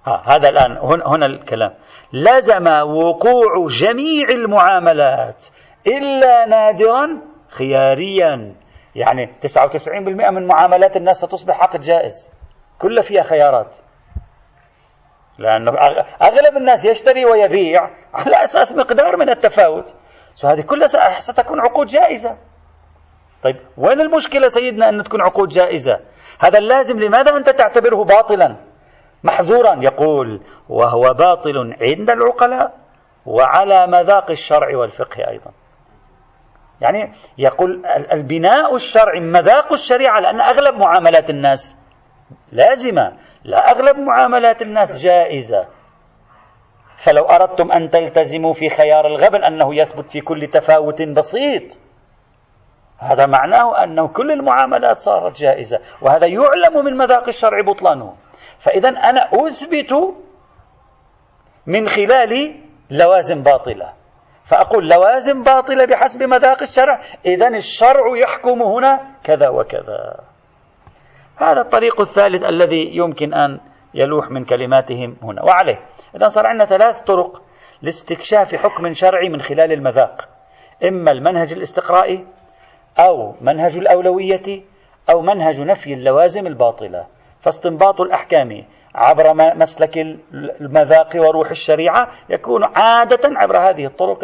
ها 0.08 0.24
هذا 0.26 0.50
الآن 0.50 0.78
هنا 1.08 1.26
الكلام. 1.26 1.74
لزم 2.14 2.68
وقوع 2.68 3.66
جميع 3.68 4.28
المعاملات 4.30 5.46
إلا 5.88 6.46
نادرا 6.46 7.22
خياريا. 7.50 8.56
يعني 8.96 9.36
99% 9.42 10.30
من 10.32 10.48
معاملات 10.48 10.98
الناس 10.98 11.18
ستصبح 11.18 11.64
عقد 11.64 11.80
جائز. 11.80 12.32
كلها 12.80 13.02
فيها 13.02 13.22
خيارات. 13.22 13.76
لأنه 15.38 15.72
أغلب 16.22 16.58
الناس 16.58 16.86
يشتري 16.86 17.26
ويبيع 17.26 17.82
على 18.14 18.44
أساس 18.44 18.76
مقدار 18.78 19.18
من 19.18 19.30
التفاوت. 19.30 19.96
هذه 20.46 20.62
كلها 20.62 20.88
ستكون 21.20 21.60
عقود 21.60 21.88
جائزة. 21.88 22.38
طيب 23.44 23.56
وين 23.78 24.02
المشكلة 24.02 24.48
سيدنا 24.48 24.90
أن 24.90 25.04
تكون 25.04 25.22
عقود 25.22 25.48
جائزة؟ 25.48 26.00
هذا 26.40 26.60
اللازم 26.60 27.00
لماذا 27.00 27.38
أنت 27.38 27.50
تعتبره 27.50 28.04
باطلا؟ 28.04 28.58
محظورا 29.24 29.76
يقول 29.82 30.42
وهو 30.70 31.14
باطل 31.14 31.76
عند 31.82 32.10
العقلاء 32.10 32.74
وعلى 33.26 33.88
مذاق 33.88 34.32
الشرع 34.32 34.78
والفقه 34.78 35.28
أيضا. 35.30 35.52
يعني 36.82 37.12
يقول 37.38 37.86
البناء 38.12 38.76
الشرعي 38.76 39.20
مذاق 39.20 39.74
الشريعة 39.74 40.20
لأن 40.20 40.42
أغلب 40.42 40.76
معاملات 40.76 41.30
الناس 41.30 41.78
لازمة 42.52 43.18
لا 43.44 43.72
أغلب 43.72 43.98
معاملات 44.00 44.62
الناس 44.62 45.04
جائزة. 45.04 45.68
فلو 47.06 47.24
أردتم 47.24 47.72
أن 47.72 47.90
تلتزموا 47.90 48.54
في 48.54 48.70
خيار 48.70 49.06
الغبن 49.06 49.44
أنه 49.44 49.76
يثبت 49.76 50.12
في 50.12 50.22
كل 50.22 50.48
تفاوت 50.48 51.02
بسيط 51.02 51.80
هذا 53.04 53.26
معناه 53.26 53.84
أنه 53.84 54.08
كل 54.08 54.32
المعاملات 54.32 54.98
صارت 54.98 55.42
جائزة 55.42 55.80
وهذا 56.02 56.28
يعلم 56.28 56.86
من 56.86 56.98
مذاق 56.98 57.28
الشرع 57.28 57.62
بطلانه. 57.62 58.16
فإذا 58.60 58.90
أنا 58.90 59.28
أثبت 59.34 59.94
من 61.68 61.88
خلال 61.88 62.56
لوازم 62.90 63.44
باطلة. 63.44 63.94
فأقول 64.46 64.90
لوازم 64.90 65.44
باطلة 65.44 65.86
بحسب 65.86 66.24
مذاق 66.24 66.62
الشرع 66.62 67.02
إذا 67.26 67.48
الشرع 67.48 68.18
يحكم 68.18 68.62
هنا 68.62 69.00
كذا 69.24 69.50
وكذا. 69.50 70.20
هذا 71.38 71.62
الطريق 71.62 72.02
الثالث 72.02 72.44
الذي 72.44 72.98
يمكن 72.98 73.34
أن 73.34 73.60
يلوح 73.94 74.32
من 74.32 74.44
كلماتهم 74.46 75.18
هنا. 75.24 75.44
وعليه. 75.44 75.80
إذا 76.16 76.28
صار 76.28 76.48
عندنا 76.48 76.66
ثلاث 76.66 77.02
طرق 77.02 77.42
لاستكشاف 77.82 78.56
حكم 78.56 78.94
شرعي 78.94 79.30
من 79.30 79.42
خلال 79.42 79.72
المذاق. 79.72 80.30
إما 80.84 81.12
المنهج 81.12 81.54
الاستقرائي 81.54 82.26
أو 83.00 83.36
منهج 83.42 83.78
الأولوية 83.78 84.62
أو 85.10 85.22
منهج 85.22 85.62
نفي 85.62 85.94
اللوازم 85.94 86.48
الباطلة. 86.48 87.06
فاستنباط 87.42 88.02
الأحكام 88.02 88.64
عبر 88.96 89.34
مسلك 89.34 89.98
المذاق 90.62 91.16
وروح 91.16 91.50
الشريعة 91.50 92.08
يكون 92.30 92.64
عادة 92.64 93.40
عبر 93.40 93.58
هذه 93.58 93.86
الطرق 93.86 94.24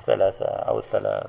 الثلاثة 0.00 0.46
أو 0.46 0.78
الثلاث. 0.78 1.26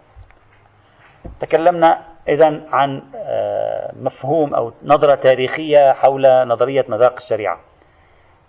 تكلمنا 1.40 2.04
إذا 2.28 2.62
عن 2.72 3.04
آه، 3.16 3.92
مفهوم 4.02 4.54
أو 4.56 4.72
نظرة 4.84 5.16
تاريخية 5.16 5.92
حول 5.92 6.48
نظرية 6.48 6.86
مذاق 6.90 7.14
الشريعة. 7.14 7.60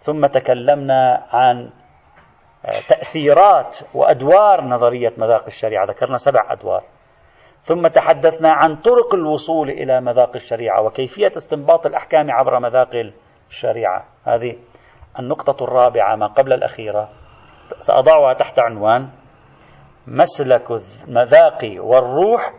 ثم 0.01 0.27
تكلمنا 0.27 1.23
عن 1.33 1.71
آه، 2.67 2.81
تأثيرات 2.89 3.79
وأدوار 3.95 4.61
نظرية 4.65 5.13
مذاق 5.17 5.45
الشريعة. 5.47 5.85
ذكرنا 5.87 6.17
سبع 6.17 6.53
أدوار. 6.53 6.83
ثم 7.69 7.89
تحدثنا 7.89 8.53
عن 8.53 8.77
طرق 8.77 9.15
الوصول 9.15 9.71
إلى 9.71 10.01
مذاق 10.01 10.31
الشريعة 10.35 10.83
وكيفية 10.83 11.33
استنباط 11.37 11.87
الأحكام 11.87 12.31
عبر 12.31 12.61
مذاق 12.61 13.13
الشريعة. 13.49 14.05
هذه 14.25 14.57
النقطة 15.19 15.65
الرابعة 15.65 16.17
ما 16.17 16.27
قبل 16.27 16.53
الأخيرة. 16.53 17.09
سأضعها 17.79 18.35
تحت 18.35 18.59
عنوان 18.59 19.09
مسلك 20.07 20.69
المذاق 20.71 21.59
والروح 21.79 22.53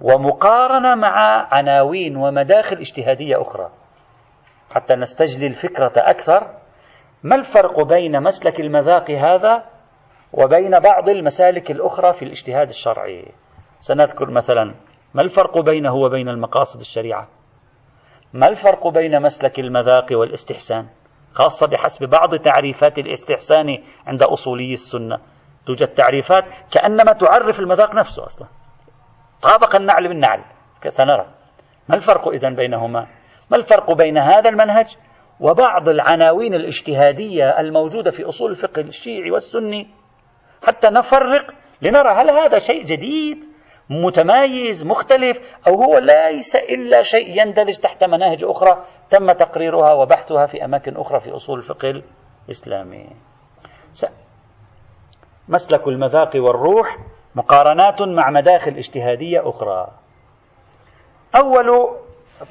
ومقارنة 0.00 0.94
مع 0.94 1.46
عناوين 1.54 2.16
ومداخل 2.16 2.76
اجتهادية 2.76 3.42
أخرى. 3.42 3.70
حتى 4.70 4.94
نستجلي 4.94 5.46
الفكرة 5.46 5.92
أكثر 5.96 6.46
ما 7.22 7.36
الفرق 7.36 7.80
بين 7.80 8.22
مسلك 8.22 8.60
المذاق 8.60 9.10
هذا 9.10 9.64
وبين 10.32 10.78
بعض 10.78 11.08
المسالك 11.08 11.70
الأخرى 11.70 12.12
في 12.12 12.24
الاجتهاد 12.24 12.68
الشرعي؟ 12.68 13.32
سنذكر 13.80 14.30
مثلا 14.30 14.74
ما 15.14 15.22
الفرق 15.22 15.58
بينه 15.58 15.94
وبين 15.94 16.28
المقاصد 16.28 16.80
الشريعة؟ 16.80 17.28
ما 18.32 18.48
الفرق 18.48 18.88
بين 18.88 19.22
مسلك 19.22 19.60
المذاق 19.60 20.06
والاستحسان؟ 20.10 20.86
خاصة 21.32 21.66
بحسب 21.66 22.08
بعض 22.08 22.34
تعريفات 22.34 22.98
الاستحسان 22.98 23.78
عند 24.06 24.22
أصولي 24.22 24.72
السنة. 24.72 25.18
توجد 25.66 25.88
تعريفات 25.88 26.44
كأنما 26.72 27.12
تعرف 27.12 27.60
المذاق 27.60 27.94
نفسه 27.94 28.24
أصلا. 28.24 28.48
طابق 29.42 29.76
النعل 29.76 30.08
بالنعل 30.08 30.44
سنرى. 30.86 31.26
ما 31.88 31.94
الفرق 31.94 32.28
إذن 32.28 32.54
بينهما؟ 32.54 33.06
ما 33.50 33.56
الفرق 33.56 33.92
بين 33.92 34.18
هذا 34.18 34.48
المنهج 34.48 34.96
وبعض 35.40 35.88
العناوين 35.88 36.54
الاجتهادية 36.54 37.60
الموجودة 37.60 38.10
في 38.10 38.24
أصول 38.28 38.50
الفقه 38.50 38.80
الشيعي 38.80 39.30
والسني؟ 39.30 39.88
حتى 40.66 40.88
نفرق 40.88 41.54
لنرى 41.82 42.10
هل 42.10 42.30
هذا 42.30 42.58
شيء 42.58 42.84
جديد 42.84 43.55
متمايز 43.90 44.86
مختلف 44.86 45.38
أو 45.66 45.74
هو 45.74 45.98
ليس 45.98 46.56
إلا 46.56 47.02
شيء 47.02 47.40
يندرج 47.40 47.78
تحت 47.78 48.04
مناهج 48.04 48.44
أخرى 48.44 48.82
تم 49.10 49.32
تقريرها 49.32 49.92
وبحثها 49.92 50.46
في 50.46 50.64
أماكن 50.64 50.96
أخرى 50.96 51.20
في 51.20 51.30
أصول 51.30 51.58
الفقه 51.58 52.02
الإسلامي. 52.48 53.06
مسلك 55.48 55.88
المذاق 55.88 56.36
والروح 56.36 56.98
مقارنات 57.34 58.02
مع 58.02 58.30
مداخل 58.30 58.72
اجتهادية 58.72 59.48
أخرى. 59.48 59.88
أول 61.36 61.96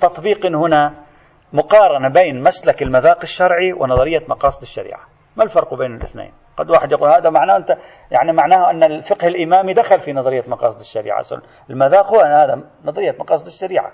تطبيق 0.02 0.46
هنا 0.46 1.06
مقارنة 1.54 2.10
بين 2.10 2.44
مسلك 2.44 2.82
المذاق 2.84 3.20
الشرعي 3.24 3.74
ونظرية 3.74 4.24
مقاصد 4.30 4.62
الشريعة. 4.62 5.02
ما 5.36 5.44
الفرق 5.44 5.74
بين 5.74 5.96
الاثنين؟ 5.96 6.32
قد 6.58 6.70
واحد 6.70 6.92
يقول 6.92 7.10
هذا 7.10 7.30
معناه 7.30 7.58
أنت 7.58 7.78
يعني 8.12 8.32
معناه 8.34 8.70
أن 8.70 8.84
الفقه 8.84 9.28
الإمامي 9.28 9.74
دخل 9.74 10.00
في 10.00 10.14
نظرية 10.14 10.44
مقاصد 10.48 10.80
الشريعة. 10.80 11.22
المذاق 11.70 12.08
هو 12.08 12.22
هذا 12.22 12.64
نظرية 12.86 13.16
مقاصد 13.20 13.46
الشريعة. 13.46 13.92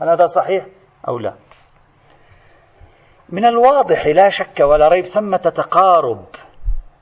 هل 0.00 0.08
هذا 0.08 0.26
صحيح 0.26 0.66
أو 1.08 1.18
لا؟ 1.18 1.34
من 3.28 3.44
الواضح 3.44 4.06
لا 4.06 4.28
شك 4.28 4.60
ولا 4.60 4.88
ريب 4.88 5.04
ثمة 5.04 5.36
تقارب 5.36 6.24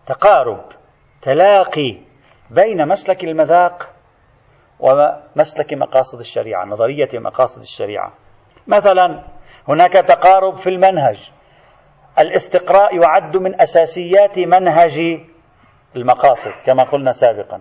تقارب 0.06 0.64
تلاقي 1.22 1.98
بين 2.50 2.88
مسلك 2.88 3.24
المذاق 3.24 3.90
ومسلك 4.80 5.74
مقاصد 5.74 6.18
الشريعة 6.18 6.64
نظرية 6.64 7.08
مقاصد 7.14 7.62
الشريعة. 7.62 8.12
مثلا 8.66 9.24
هناك 9.68 9.92
تقارب 9.92 10.56
في 10.56 10.70
المنهج. 10.70 11.32
الاستقراء 12.18 12.96
يعد 12.96 13.36
من 13.36 13.60
أساسيات 13.60 14.38
منهج 14.38 15.20
المقاصد 15.96 16.52
كما 16.66 16.84
قلنا 16.84 17.10
سابقا. 17.10 17.60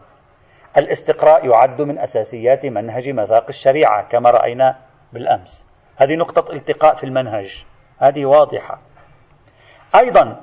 الاستقراء 0.78 1.46
يعد 1.46 1.82
من 1.82 2.00
أساسيات 2.00 2.66
منهج 2.66 3.10
مذاق 3.10 3.46
الشريعة 3.50 4.08
كما 4.10 4.32
رأينا 4.32 4.76
بالأمس. 5.14 5.72
هذه 5.98 6.16
نقطة 6.16 6.54
التقاء 6.54 6.96
في 6.96 7.04
المنهج. 7.04 7.66
هذه 8.00 8.26
واضحة. 8.26 8.80
أيضا 9.96 10.42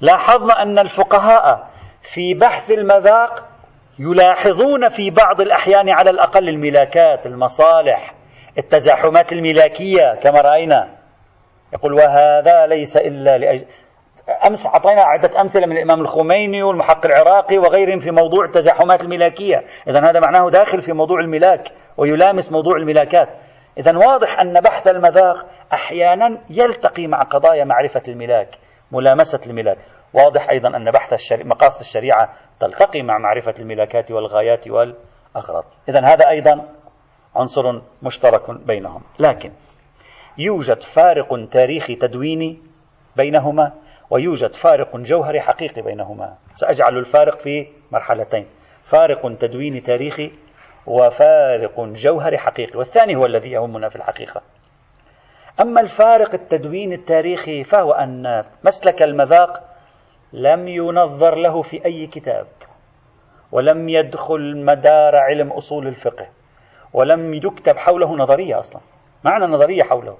لاحظنا 0.00 0.62
أن 0.62 0.78
الفقهاء 0.78 1.68
في 2.14 2.34
بحث 2.34 2.70
المذاق 2.70 3.48
يلاحظون 3.98 4.88
في 4.88 5.10
بعض 5.10 5.40
الأحيان 5.40 5.90
على 5.90 6.10
الأقل 6.10 6.48
الملاكات 6.48 7.26
المصالح 7.26 8.14
التزاحمات 8.58 9.32
الملاكية 9.32 10.14
كما 10.22 10.40
رأينا. 10.40 11.01
يقول 11.72 11.92
وهذا 11.92 12.66
ليس 12.66 12.96
إلا 12.96 13.38
لأجل 13.38 13.66
أمس 14.46 14.66
أعطينا 14.66 15.02
عدة 15.02 15.40
أمثلة 15.40 15.66
من 15.66 15.76
الإمام 15.76 16.00
الخميني 16.00 16.62
والمحقق 16.62 17.06
العراقي 17.06 17.58
وغيرهم 17.58 17.98
في 17.98 18.10
موضوع 18.10 18.44
التزاحمات 18.44 19.00
الملاكية. 19.00 19.64
إذا 19.88 20.10
هذا 20.10 20.20
معناه 20.20 20.50
داخل 20.50 20.82
في 20.82 20.92
موضوع 20.92 21.20
الملاك 21.20 21.72
ويلامس 21.96 22.52
موضوع 22.52 22.76
الملاكات. 22.76 23.28
إذا 23.78 23.96
واضح 23.96 24.40
أن 24.40 24.60
بحث 24.60 24.88
المذاق 24.88 25.46
أحيانا 25.72 26.38
يلتقي 26.50 27.06
مع 27.06 27.22
قضايا 27.22 27.64
معرفة 27.64 28.02
الملاك 28.08 28.58
ملامسة 28.92 29.50
الملاك. 29.50 29.78
واضح 30.14 30.50
أيضا 30.50 30.76
أن 30.76 30.90
بحث 30.90 31.12
الشري... 31.12 31.44
مقاصد 31.44 31.80
الشريعة 31.80 32.28
تلتقي 32.60 33.02
مع 33.02 33.18
معرفة 33.18 33.54
الملاكات 33.58 34.10
والغايات 34.10 34.68
والأغراض. 34.68 35.64
إذا 35.88 36.00
هذا 36.00 36.28
أيضا 36.28 36.68
عنصر 37.36 37.80
مشترك 38.02 38.50
بينهم. 38.50 39.02
لكن 39.18 39.52
يوجد 40.38 40.82
فارق 40.82 41.48
تاريخي 41.50 41.94
تدويني 41.94 42.58
بينهما 43.16 43.72
ويوجد 44.10 44.54
فارق 44.54 44.96
جوهري 44.96 45.40
حقيقي 45.40 45.82
بينهما. 45.82 46.34
سأجعل 46.54 46.98
الفارق 46.98 47.38
في 47.38 47.66
مرحلتين 47.92 48.46
فارق 48.84 49.38
تدويني 49.38 49.80
تاريخي 49.80 50.32
وفارق 50.86 51.80
جوهري 51.80 52.38
حقيقي 52.38 52.78
والثاني 52.78 53.16
هو 53.16 53.26
الذي 53.26 53.50
يهمنا 53.50 53.88
في 53.88 53.96
الحقيقة. 53.96 54.42
أما 55.60 55.80
الفارق 55.80 56.34
التدوين 56.34 56.92
التاريخي 56.92 57.64
فهو 57.64 57.92
أن 57.92 58.44
مسلك 58.64 59.02
المذاق 59.02 59.62
لم 60.32 60.68
ينظر 60.68 61.34
له 61.34 61.62
في 61.62 61.84
أي 61.84 62.06
كتاب 62.06 62.46
ولم 63.52 63.88
يدخل 63.88 64.64
مدار 64.64 65.16
علم 65.16 65.52
أصول 65.52 65.86
الفقه 65.86 66.26
ولم 66.92 67.34
يكتب 67.34 67.76
حوله 67.76 68.16
نظرية 68.16 68.58
أصلا. 68.58 68.80
معنى 69.24 69.46
نظرية 69.46 69.82
حوله. 69.82 70.18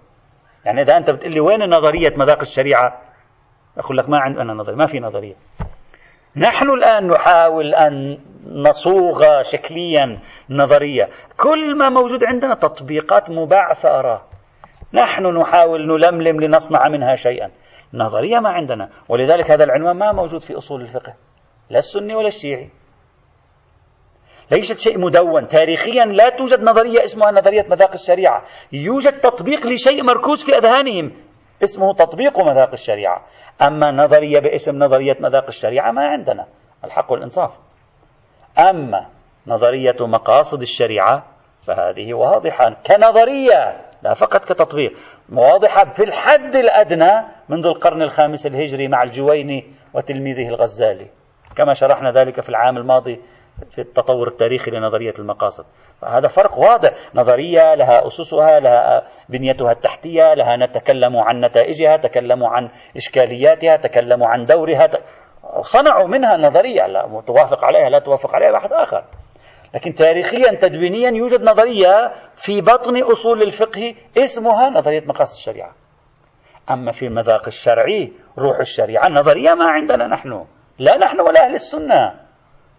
يعني 0.64 0.82
إذا 0.82 0.96
أنت 0.96 1.10
بتقول 1.10 1.32
لي 1.32 1.40
وين 1.40 1.70
نظرية 1.70 2.14
مذاق 2.16 2.40
الشريعة؟ 2.40 3.00
أقول 3.78 3.98
لك 3.98 4.08
ما 4.08 4.18
عندنا 4.18 4.54
نظرية 4.54 4.76
ما 4.76 4.86
في 4.86 5.00
نظرية. 5.00 5.34
نحن 6.36 6.70
الآن 6.70 7.08
نحاول 7.08 7.74
أن 7.74 8.18
نصوغ 8.46 9.42
شكليا 9.42 10.18
نظرية. 10.50 11.08
كل 11.36 11.78
ما 11.78 11.88
موجود 11.88 12.24
عندنا 12.24 12.54
تطبيقات 12.54 13.30
مبعثرة. 13.30 14.28
نحن 14.94 15.26
نحاول 15.26 15.86
نلملم 15.86 16.40
لنصنع 16.40 16.88
منها 16.88 17.14
شيئا. 17.14 17.50
نظرية 17.94 18.38
ما 18.38 18.48
عندنا. 18.48 18.88
ولذلك 19.08 19.50
هذا 19.50 19.64
العنوان 19.64 19.96
ما 19.96 20.12
موجود 20.12 20.40
في 20.40 20.56
أصول 20.56 20.80
الفقه 20.80 21.14
لا 21.70 21.78
السني 21.78 22.14
ولا 22.14 22.28
الشيعي. 22.28 22.70
ليست 24.52 24.78
شيء 24.78 24.98
مدون. 24.98 25.46
تاريخيا 25.46 26.04
لا 26.04 26.28
توجد 26.28 26.60
نظرية 26.60 27.04
اسمها 27.04 27.30
نظرية 27.30 27.66
مذاق 27.68 27.92
الشريعة. 27.92 28.42
يوجد 28.72 29.18
تطبيق 29.18 29.66
لشيء 29.66 30.02
مركوز 30.02 30.44
في 30.44 30.56
أذهانهم 30.56 31.12
اسمه 31.62 31.94
تطبيق 31.94 32.40
مذاق 32.40 32.72
الشريعة. 32.72 33.22
أما 33.62 33.90
نظرية 33.90 34.40
باسم 34.40 34.78
نظرية 34.84 35.16
مذاق 35.20 35.44
الشريعة 35.48 35.92
ما 35.92 36.02
عندنا. 36.02 36.46
الحق 36.84 37.12
والإنصاف. 37.12 37.50
أما 38.58 39.06
نظرية 39.46 39.96
مقاصد 40.00 40.60
الشريعة 40.60 41.26
فهذه 41.66 42.14
واضحة. 42.14 42.76
كنظرية 42.86 43.80
لا 44.02 44.14
فقط 44.14 44.44
كتطبيق 44.44 44.92
واضحة 45.32 45.84
في 45.84 46.02
الحد 46.02 46.56
الأدنى 46.56 47.12
منذ 47.48 47.66
القرن 47.66 48.02
الخامس 48.02 48.46
الهجري 48.46 48.88
مع 48.88 49.02
الجويني 49.02 49.64
وتلميذه 49.94 50.48
الغزالي. 50.48 51.06
كما 51.56 51.72
شرحنا 51.72 52.10
ذلك 52.10 52.40
في 52.40 52.48
العام 52.48 52.76
الماضي 52.76 53.20
في 53.70 53.80
التطور 53.80 54.28
التاريخي 54.28 54.70
لنظرية 54.70 55.12
المقاصد. 55.18 55.64
فهذا 56.00 56.28
فرق 56.28 56.58
واضح. 56.58 56.90
نظرية 57.14 57.74
لها 57.74 58.06
أسسها 58.06 58.60
لها 58.60 59.02
بنيتها 59.28 59.72
التحتية 59.72 60.34
لها 60.34 60.56
نتكلم 60.56 61.16
عن 61.16 61.40
نتائجها 61.40 61.96
تكلموا 61.96 62.48
عن 62.48 62.68
إشكالياتها 62.96 63.76
تكلموا 63.76 64.28
عن 64.28 64.44
دورها. 64.44 64.90
صنعوا 65.60 66.08
منها 66.08 66.36
نظرية 66.36 66.86
لا 66.86 67.22
توافق 67.26 67.64
عليها 67.64 67.88
لا 67.88 67.98
توافق 67.98 68.34
عليها 68.34 68.50
واحد 68.50 68.72
آخر. 68.72 69.04
لكن 69.74 69.92
تاريخيا 69.92 70.54
تدوينيا 70.60 71.10
يوجد 71.10 71.42
نظرية 71.42 72.12
في 72.36 72.60
بطن 72.60 73.02
أصول 73.02 73.42
الفقه 73.42 73.94
اسمها 74.18 74.70
نظرية 74.70 75.04
مقاصد 75.06 75.36
الشريعة. 75.36 75.72
أما 76.70 76.92
في 76.92 77.06
المذاق 77.06 77.46
الشرعي 77.46 78.12
روح 78.38 78.58
الشريعة 78.58 79.08
نظرية 79.08 79.54
ما 79.54 79.64
عندنا 79.64 80.06
نحن. 80.06 80.44
لا 80.78 80.96
نحن 80.96 81.20
ولا 81.20 81.44
أهل 81.44 81.52
السنة. 81.52 82.21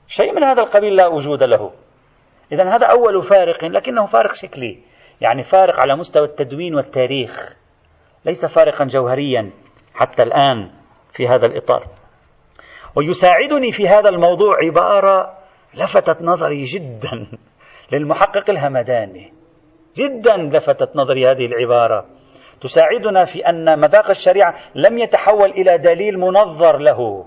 شيء 0.07 0.33
من 0.33 0.43
هذا 0.43 0.61
القبيل 0.61 0.95
لا 0.95 1.07
وجود 1.07 1.43
له. 1.43 1.71
إذا 2.51 2.75
هذا 2.75 2.85
أول 2.85 3.23
فارق 3.23 3.65
لكنه 3.65 4.05
فارق 4.05 4.33
شكلي. 4.33 4.79
يعني 5.21 5.43
فارق 5.43 5.79
على 5.79 5.95
مستوى 5.95 6.23
التدوين 6.23 6.75
والتاريخ. 6.75 7.55
ليس 8.25 8.45
فارقا 8.45 8.85
جوهريا 8.85 9.51
حتى 9.93 10.23
الآن 10.23 10.71
في 11.13 11.27
هذا 11.27 11.45
الإطار. 11.45 11.87
ويساعدني 12.95 13.71
في 13.71 13.87
هذا 13.87 14.09
الموضوع 14.09 14.57
عبارة 14.63 15.37
لفتت 15.73 16.21
نظري 16.21 16.63
جدا 16.63 17.27
للمحقق 17.91 18.49
الهمداني. 18.49 19.33
جدا 19.95 20.37
لفتت 20.37 20.95
نظري 20.95 21.31
هذه 21.31 21.45
العبارة. 21.45 22.05
تساعدنا 22.61 23.23
في 23.23 23.49
أن 23.49 23.79
مذاق 23.79 24.09
الشريعة 24.09 24.55
لم 24.75 24.97
يتحول 24.97 25.49
إلى 25.49 25.77
دليل 25.77 26.19
منظر 26.19 26.77
له. 26.77 27.25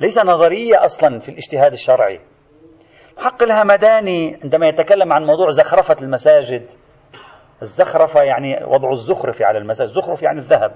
ليس 0.00 0.18
نظرية 0.18 0.84
أصلا 0.84 1.18
في 1.18 1.28
الاجتهاد 1.28 1.72
الشرعي. 1.72 2.20
حق 3.18 3.42
الهمداني 3.42 4.40
عندما 4.42 4.68
يتكلم 4.68 5.12
عن 5.12 5.24
موضوع 5.24 5.50
زخرفة 5.50 5.96
المساجد. 6.02 6.70
الزخرفة 7.62 8.22
يعني 8.22 8.64
وضع 8.64 8.90
الزخرف 8.90 9.42
على 9.42 9.58
المساجد. 9.58 9.90
الزخرف 9.90 10.22
يعني 10.22 10.38
الذهب. 10.38 10.72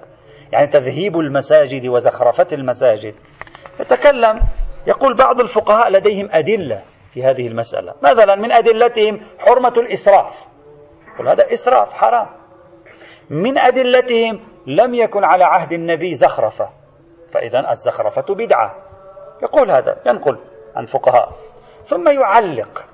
يعني 0.52 0.66
تذهيب 0.66 1.16
المساجد 1.16 1.86
وزخرفة 1.86 2.46
المساجد. 2.52 3.14
يتكلم 3.80 4.40
يقول 4.86 5.16
بعض 5.16 5.40
الفقهاء 5.40 5.90
لديهم 5.90 6.28
أدلة 6.32 6.82
في 7.12 7.24
هذه 7.24 7.46
المسألة. 7.46 7.94
مثلا 8.02 8.34
من 8.34 8.52
أدلتهم 8.52 9.20
حرمة 9.38 9.72
الإسراف. 9.76 10.44
يقول 11.14 11.28
هذا 11.28 11.52
إسراف 11.52 11.92
حرام. 11.92 12.26
من 13.30 13.58
أدلتهم 13.58 14.40
لم 14.66 14.94
يكن 14.94 15.24
على 15.24 15.44
عهد 15.44 15.72
النبي 15.72 16.14
زخرفة. 16.14 16.68
فإذا 17.32 17.70
الزخرفة 17.70 18.34
بدعة. 18.34 18.87
يقول 19.42 19.70
هذا 19.70 19.96
ينقل 20.06 20.38
عن 20.76 20.86
فقهاء 20.86 21.32
ثم 21.84 22.08
يعلق. 22.08 22.84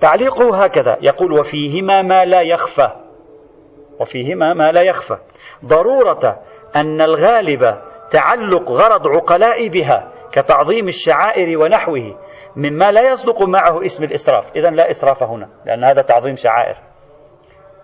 تعليقه 0.00 0.64
هكذا 0.64 0.98
يقول 1.00 1.32
وفيهما 1.32 2.02
ما 2.02 2.24
لا 2.24 2.42
يخفى. 2.42 2.90
وفيهما 4.00 4.54
ما 4.54 4.72
لا 4.72 4.82
يخفى. 4.82 5.16
ضرورة 5.64 6.42
أن 6.76 7.00
الغالب 7.00 7.60
تعلق 8.10 8.70
غرض 8.70 9.08
عقلاء 9.08 9.68
بها 9.68 10.12
كتعظيم 10.32 10.88
الشعائر 10.88 11.58
ونحوه 11.58 12.18
مما 12.56 12.92
لا 12.92 13.10
يصدق 13.10 13.42
معه 13.42 13.84
اسم 13.84 14.04
الإسراف. 14.04 14.50
إذا 14.56 14.70
لا 14.70 14.90
إسراف 14.90 15.22
هنا 15.22 15.48
لأن 15.64 15.84
هذا 15.84 16.02
تعظيم 16.02 16.34
شعائر. 16.34 16.76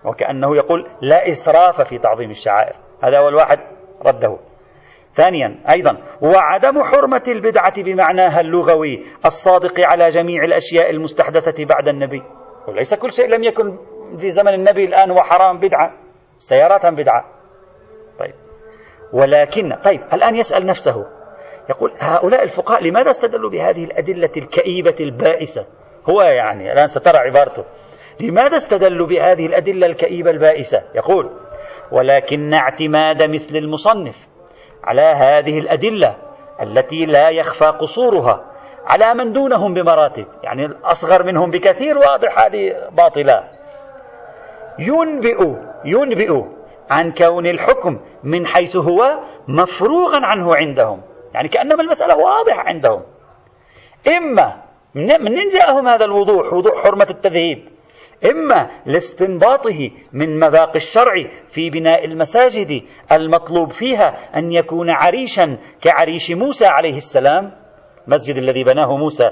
وكأنه 0.05 0.55
يقول 0.55 0.87
لا 1.01 1.29
إسراف 1.29 1.81
في 1.81 1.97
تعظيم 1.97 2.29
الشعائر. 2.29 2.75
هذا 3.03 3.17
أول 3.17 3.35
واحد 3.35 3.59
رده. 4.05 4.37
ثانيا 5.13 5.59
أيضا 5.69 5.97
وعدم 6.21 6.83
حرمة 6.83 7.23
البدعة 7.27 7.83
بمعناها 7.83 8.39
اللغوي 8.39 9.03
الصادق 9.25 9.73
على 9.79 10.07
جميع 10.07 10.43
الأشياء 10.43 10.89
المستحدثة 10.89 11.65
بعد 11.65 11.87
النبي. 11.87 12.23
وليس 12.67 12.93
كل 12.93 13.11
شيء 13.11 13.27
لم 13.27 13.43
يكن 13.43 13.77
في 14.17 14.29
زمن 14.29 14.53
النبي 14.53 14.85
الآن 14.85 15.11
هو 15.11 15.21
حرام 15.21 15.59
بدعة 15.59 15.93
سيارات 16.37 16.85
بدعة. 16.85 17.25
طيب. 18.19 18.33
ولكن 19.13 19.75
طيب 19.75 20.01
الآن 20.13 20.35
يسأل 20.35 20.65
نفسه 20.65 21.05
يقول 21.69 21.93
هؤلاء 21.99 22.43
الفقهاء 22.43 22.83
لماذا 22.83 23.09
استدلوا 23.09 23.49
بهذه 23.49 23.85
الأدلة 23.85 24.31
الكئيبة 24.37 24.95
البائسة؟ 25.01 25.65
هو 26.09 26.21
يعني 26.21 26.73
الآن 26.73 26.87
سترى 26.87 27.17
عبارته. 27.17 27.65
لماذا 28.19 28.55
استدلوا 28.55 29.07
بهذه 29.07 29.45
الأدلة 29.45 29.87
الكئيبة 29.87 30.31
البائسة؟ 30.31 30.83
يقول 30.95 31.29
ولكن 31.91 32.53
اعتماد 32.53 33.23
مثل 33.23 33.55
المصنف 33.55 34.32
على 34.83 35.01
هذه 35.01 35.59
الأدلة 35.59 36.15
التي 36.61 37.05
لا 37.05 37.29
يخفى 37.29 37.65
قصورها 37.65 38.45
على 38.85 39.13
من 39.13 39.31
دونهم 39.31 39.73
بمراتب 39.73 40.25
يعني 40.43 40.65
الأصغر 40.65 41.23
منهم 41.23 41.51
بكثير 41.51 41.97
واضح 41.97 42.39
هذه 42.39 42.89
باطلة. 42.91 43.43
ينبئ 44.79 45.55
ينبئ 45.85 46.43
عن 46.89 47.11
كون 47.11 47.47
الحكم 47.47 47.99
من 48.23 48.47
حيث 48.47 48.75
هو 48.75 49.19
مفروغا 49.47 50.19
عنه 50.25 50.55
عندهم 50.55 51.01
يعني 51.33 51.47
كأنما 51.47 51.83
المسألة 51.83 52.17
واضحة 52.17 52.61
عندهم. 52.61 53.01
إما 54.17 54.63
من 54.95 55.47
جاءهم 55.53 55.87
هذا 55.87 56.05
الوضوح 56.05 56.53
وضوح 56.53 56.83
حرمة 56.83 57.07
التذهيب 57.09 57.72
إما 58.31 58.69
لاستنباطه 58.85 59.91
من 60.13 60.39
مذاق 60.39 60.75
الشرع 60.75 61.13
في 61.47 61.69
بناء 61.69 62.05
المساجد 62.05 62.83
المطلوب 63.11 63.71
فيها 63.71 64.37
أن 64.37 64.51
يكون 64.51 64.89
عريشا 64.89 65.57
كعريش 65.81 66.31
موسى 66.31 66.65
عليه 66.65 66.95
السلام 66.95 67.51
المسجد 68.07 68.35
الذي 68.35 68.63
بناه 68.63 68.97
موسى 68.97 69.29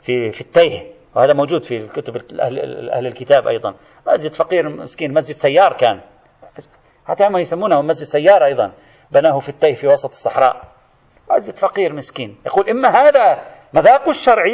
في, 0.00 0.32
في 0.32 0.40
التيه. 0.40 0.94
وهذا 1.16 1.32
موجود 1.32 1.62
في 1.62 1.76
الكتب 1.76 2.16
أهل, 2.40 3.06
الكتاب 3.06 3.46
أيضا. 3.46 3.74
مسجد 4.06 4.32
فقير 4.32 4.68
مسكين 4.68 5.14
مسجد 5.14 5.34
سيار 5.34 5.72
كان. 5.72 6.00
حتى 7.06 7.26
هم 7.26 7.36
يسمونه 7.36 7.82
مسجد 7.82 8.06
سيار 8.06 8.44
أيضا. 8.44 8.72
بناه 9.12 9.38
في 9.38 9.48
التيه 9.48 9.74
في 9.74 9.86
وسط 9.86 10.08
الصحراء. 10.08 10.62
مسجد 11.30 11.56
فقير 11.56 11.92
مسكين. 11.92 12.36
يقول 12.46 12.70
إما 12.70 12.88
هذا 12.88 13.42
مذاق 13.72 14.08
الشرع 14.08 14.44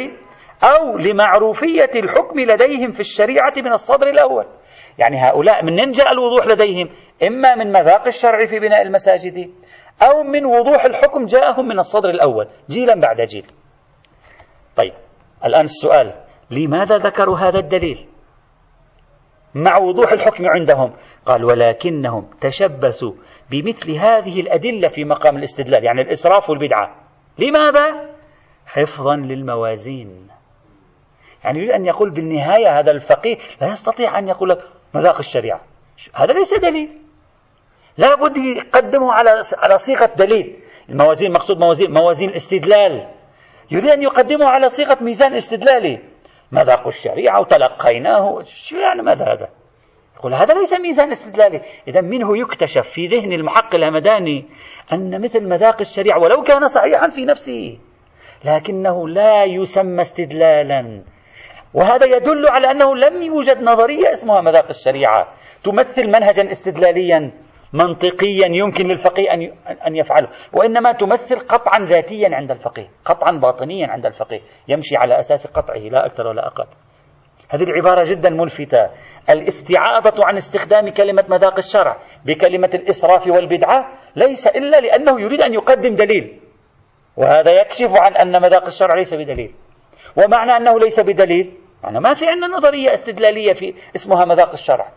أو 0.63 0.97
لمعروفية 0.97 1.89
الحكم 1.95 2.39
لديهم 2.39 2.91
في 2.91 2.99
الشريعة 2.99 3.53
من 3.57 3.71
الصدر 3.71 4.07
الأول. 4.07 4.45
يعني 4.97 5.17
هؤلاء 5.17 5.65
من 5.65 5.89
جاء 5.89 6.11
الوضوح 6.11 6.47
لديهم 6.47 6.89
إما 7.23 7.55
من 7.55 7.71
مذاق 7.71 8.07
الشرع 8.07 8.45
في 8.45 8.59
بناء 8.59 8.81
المساجد 8.81 9.49
أو 10.01 10.23
من 10.23 10.45
وضوح 10.45 10.85
الحكم 10.85 11.25
جاءهم 11.25 11.67
من 11.67 11.79
الصدر 11.79 12.09
الأول 12.09 12.47
جيلا 12.69 12.99
بعد 12.99 13.21
جيل. 13.21 13.45
طيب 14.75 14.93
الآن 15.45 15.61
السؤال 15.61 16.13
لماذا 16.51 16.97
ذكروا 16.97 17.37
هذا 17.37 17.59
الدليل؟ 17.59 18.07
مع 19.55 19.77
وضوح 19.77 20.11
الحكم 20.11 20.45
عندهم. 20.45 20.93
قال 21.25 21.45
ولكنهم 21.45 22.29
تشبثوا 22.41 23.13
بمثل 23.51 23.91
هذه 23.91 24.41
الأدلة 24.41 24.87
في 24.87 25.05
مقام 25.05 25.37
الاستدلال 25.37 25.83
يعني 25.83 26.01
الإسراف 26.01 26.49
والبدعة. 26.49 26.95
لماذا؟ 27.39 28.09
حفظا 28.65 29.15
للموازين. 29.15 30.27
يعني 31.43 31.59
يريد 31.59 31.71
أن 31.71 31.85
يقول 31.85 32.09
بالنهاية 32.09 32.79
هذا 32.79 32.91
الفقيه 32.91 33.37
لا 33.61 33.67
يستطيع 33.67 34.19
أن 34.19 34.27
يقول 34.27 34.49
لك 34.49 34.59
مذاق 34.93 35.17
الشريعة. 35.17 35.61
هذا 36.15 36.33
ليس 36.33 36.53
دليل. 36.53 36.89
لا 37.97 38.15
بد 38.15 38.37
يقدمه 38.37 39.13
على 39.13 39.41
على 39.57 39.77
صيغة 39.77 40.11
دليل. 40.17 40.59
الموازين 40.89 41.31
مقصود 41.31 41.57
موازين 41.57 41.91
موازين 41.91 42.29
الاستدلال. 42.29 43.07
يريد 43.71 43.85
أن 43.85 44.01
يقدمه 44.03 44.45
على 44.45 44.69
صيغة 44.69 44.97
ميزان 45.01 45.33
استدلالي. 45.33 45.99
مذاق 46.51 46.87
الشريعة 46.87 47.39
وتلقيناه. 47.39 48.41
شو 48.43 48.77
يعني 48.77 49.01
ماذا 49.01 49.25
هذا؟ 49.25 49.49
يقول 50.15 50.33
هذا 50.33 50.53
ليس 50.53 50.73
ميزان 50.73 51.11
استدلالي. 51.11 51.61
إذا 51.87 52.01
منه 52.01 52.37
يكتشف 52.37 52.89
في 52.89 53.07
ذهن 53.07 53.33
المحقق 53.33 53.75
الهمداني 53.75 54.45
أن 54.93 55.21
مثل 55.21 55.47
مذاق 55.47 55.79
الشريعة 55.79 56.19
ولو 56.19 56.41
كان 56.41 56.67
صحيحا 56.67 57.09
في 57.09 57.25
نفسه 57.25 57.77
لكنه 58.45 59.09
لا 59.09 59.43
يسمى 59.43 60.01
استدلالا. 60.01 61.03
وهذا 61.73 62.05
يدل 62.05 62.47
على 62.47 62.71
أنه 62.71 62.95
لم 62.95 63.21
يوجد 63.21 63.61
نظرية 63.63 64.11
اسمها 64.11 64.41
مذاق 64.41 64.65
الشريعة. 64.69 65.27
تمثل 65.63 66.07
منهجا 66.07 66.51
استدلاليا 66.51 67.31
منطقيا 67.73 68.47
يمكن 68.47 68.87
للفقيه 68.87 69.33
أن 69.33 69.51
أن 69.87 69.95
يفعله. 69.95 70.27
وإنما 70.53 70.91
تمثل 70.91 71.39
قطعا 71.39 71.79
ذاتيا 71.79 72.35
عند 72.35 72.51
الفقيه 72.51 72.87
قطعا 73.05 73.31
باطنيا 73.31 73.87
عند 73.87 74.05
الفقيه. 74.05 74.39
يمشي 74.67 74.97
على 74.97 75.19
أساس 75.19 75.47
قطعه 75.47 75.77
لا 75.77 76.05
أكثر 76.05 76.27
ولا 76.27 76.47
أقل. 76.47 76.65
هذه 77.49 77.63
العبارة 77.63 78.03
جدا 78.03 78.29
ملفتة. 78.29 78.89
الاستعاضة 79.29 80.25
عن 80.25 80.35
استخدام 80.35 80.89
كلمة 80.89 81.23
مذاق 81.29 81.57
الشرع 81.57 81.97
بكلمة 82.25 82.69
الإسراف 82.73 83.27
والبدعة 83.27 83.91
ليس 84.15 84.47
إلا 84.47 84.77
لأنه 84.77 85.21
يريد 85.21 85.41
أن 85.41 85.53
يقدم 85.53 85.95
دليل. 85.95 86.39
وهذا 87.17 87.51
يكشف 87.51 87.91
عن 87.95 88.15
أن 88.15 88.41
مذاق 88.41 88.65
الشرع 88.65 88.95
ليس 88.95 89.13
بدليل. 89.13 89.53
ومعنى 90.17 90.57
أنه 90.57 90.79
ليس 90.79 90.99
بدليل 90.99 91.60
معنى 91.83 91.99
ما 91.99 92.13
في 92.13 92.25
عندنا 92.27 92.47
نظرية 92.47 92.93
استدلالية 92.93 93.53
في 93.53 93.73
اسمها 93.95 94.25
مذاق 94.25 94.51
الشرع. 94.51 94.91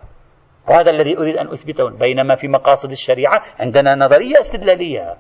وهذا 0.69 0.91
الذي 0.91 1.19
أريد 1.19 1.37
أن 1.37 1.49
أثبته 1.49 1.91
بينما 1.91 2.35
في 2.35 2.49
مقاصد 2.49 2.91
الشريعة 2.91 3.43
عندنا 3.61 3.95
نظرية 3.95 4.41
استدلالية. 4.41 5.17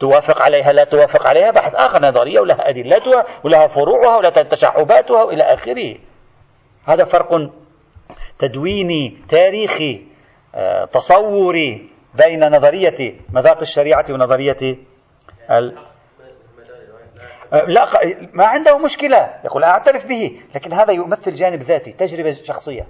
توافق 0.00 0.42
عليها 0.42 0.72
لا 0.72 0.84
توافق 0.84 1.26
عليها 1.26 1.50
بحث 1.50 1.74
آخر 1.74 2.06
نظرية 2.06 2.40
ولها 2.40 2.68
أدلتها 2.68 3.24
ولها 3.44 3.66
فروعها 3.66 4.16
ولها 4.16 4.30
تشعباتها 4.30 5.22
وإلى 5.22 5.42
آخره. 5.42 5.96
هذا 6.84 7.04
فرق 7.04 7.50
تدويني 8.38 9.18
تاريخي 9.28 10.06
آه، 10.54 10.84
تصوري 10.84 11.90
بين 12.14 12.56
نظرية 12.56 13.14
مذاق 13.32 13.60
الشريعة 13.60 14.04
ونظرية 14.10 14.76
لا 17.52 17.84
ما 18.32 18.46
عنده 18.46 18.78
مشكلة 18.78 19.40
يقول 19.44 19.64
أعترف 19.64 20.06
به 20.06 20.40
لكن 20.54 20.72
هذا 20.72 20.92
يمثل 20.92 21.32
جانب 21.32 21.62
ذاتي 21.62 21.92
تجربة 21.92 22.30
شخصية 22.30 22.86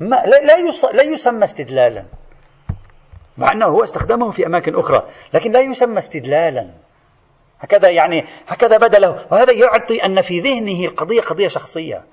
ما 0.00 0.16
لا. 0.16 0.56
لا 0.92 1.02
يسمى 1.02 1.44
استدلالا 1.44 2.04
مع 3.38 3.52
أنه 3.52 3.66
هو 3.66 3.82
استخدمه 3.82 4.30
في 4.30 4.46
أماكن 4.46 4.78
أخرى 4.78 5.02
لكن 5.34 5.52
لا 5.52 5.60
يسمى 5.60 5.98
استدلالا 5.98 6.70
هكذا 7.60 7.90
يعني 7.90 8.24
هكذا 8.46 8.76
بدا 8.76 8.98
له 8.98 9.26
وهذا 9.30 9.52
يعطي 9.52 10.04
أن 10.04 10.20
في 10.20 10.40
ذهنه 10.40 10.84
القضية 10.84 11.20
قضية 11.20 11.48
شخصية 11.48 12.04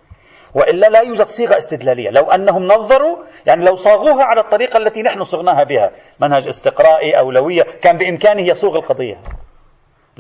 وإلا 0.54 0.88
لا 0.88 1.00
يوجد 1.00 1.26
صيغة 1.26 1.58
استدلالية، 1.58 2.10
لو 2.10 2.32
أنهم 2.32 2.67
نظروا 2.67 3.17
يعني 3.45 3.65
لو 3.65 3.76
صاغوها 3.76 4.24
على 4.24 4.41
الطريقة 4.41 4.78
التي 4.78 5.02
نحن 5.02 5.24
صغناها 5.24 5.63
بها، 5.63 5.91
منهج 6.19 6.47
استقرائي 6.47 7.19
أولوية، 7.19 7.63
كان 7.63 7.97
بإمكانه 7.97 8.41
يصوغ 8.41 8.76
القضية. 8.76 9.17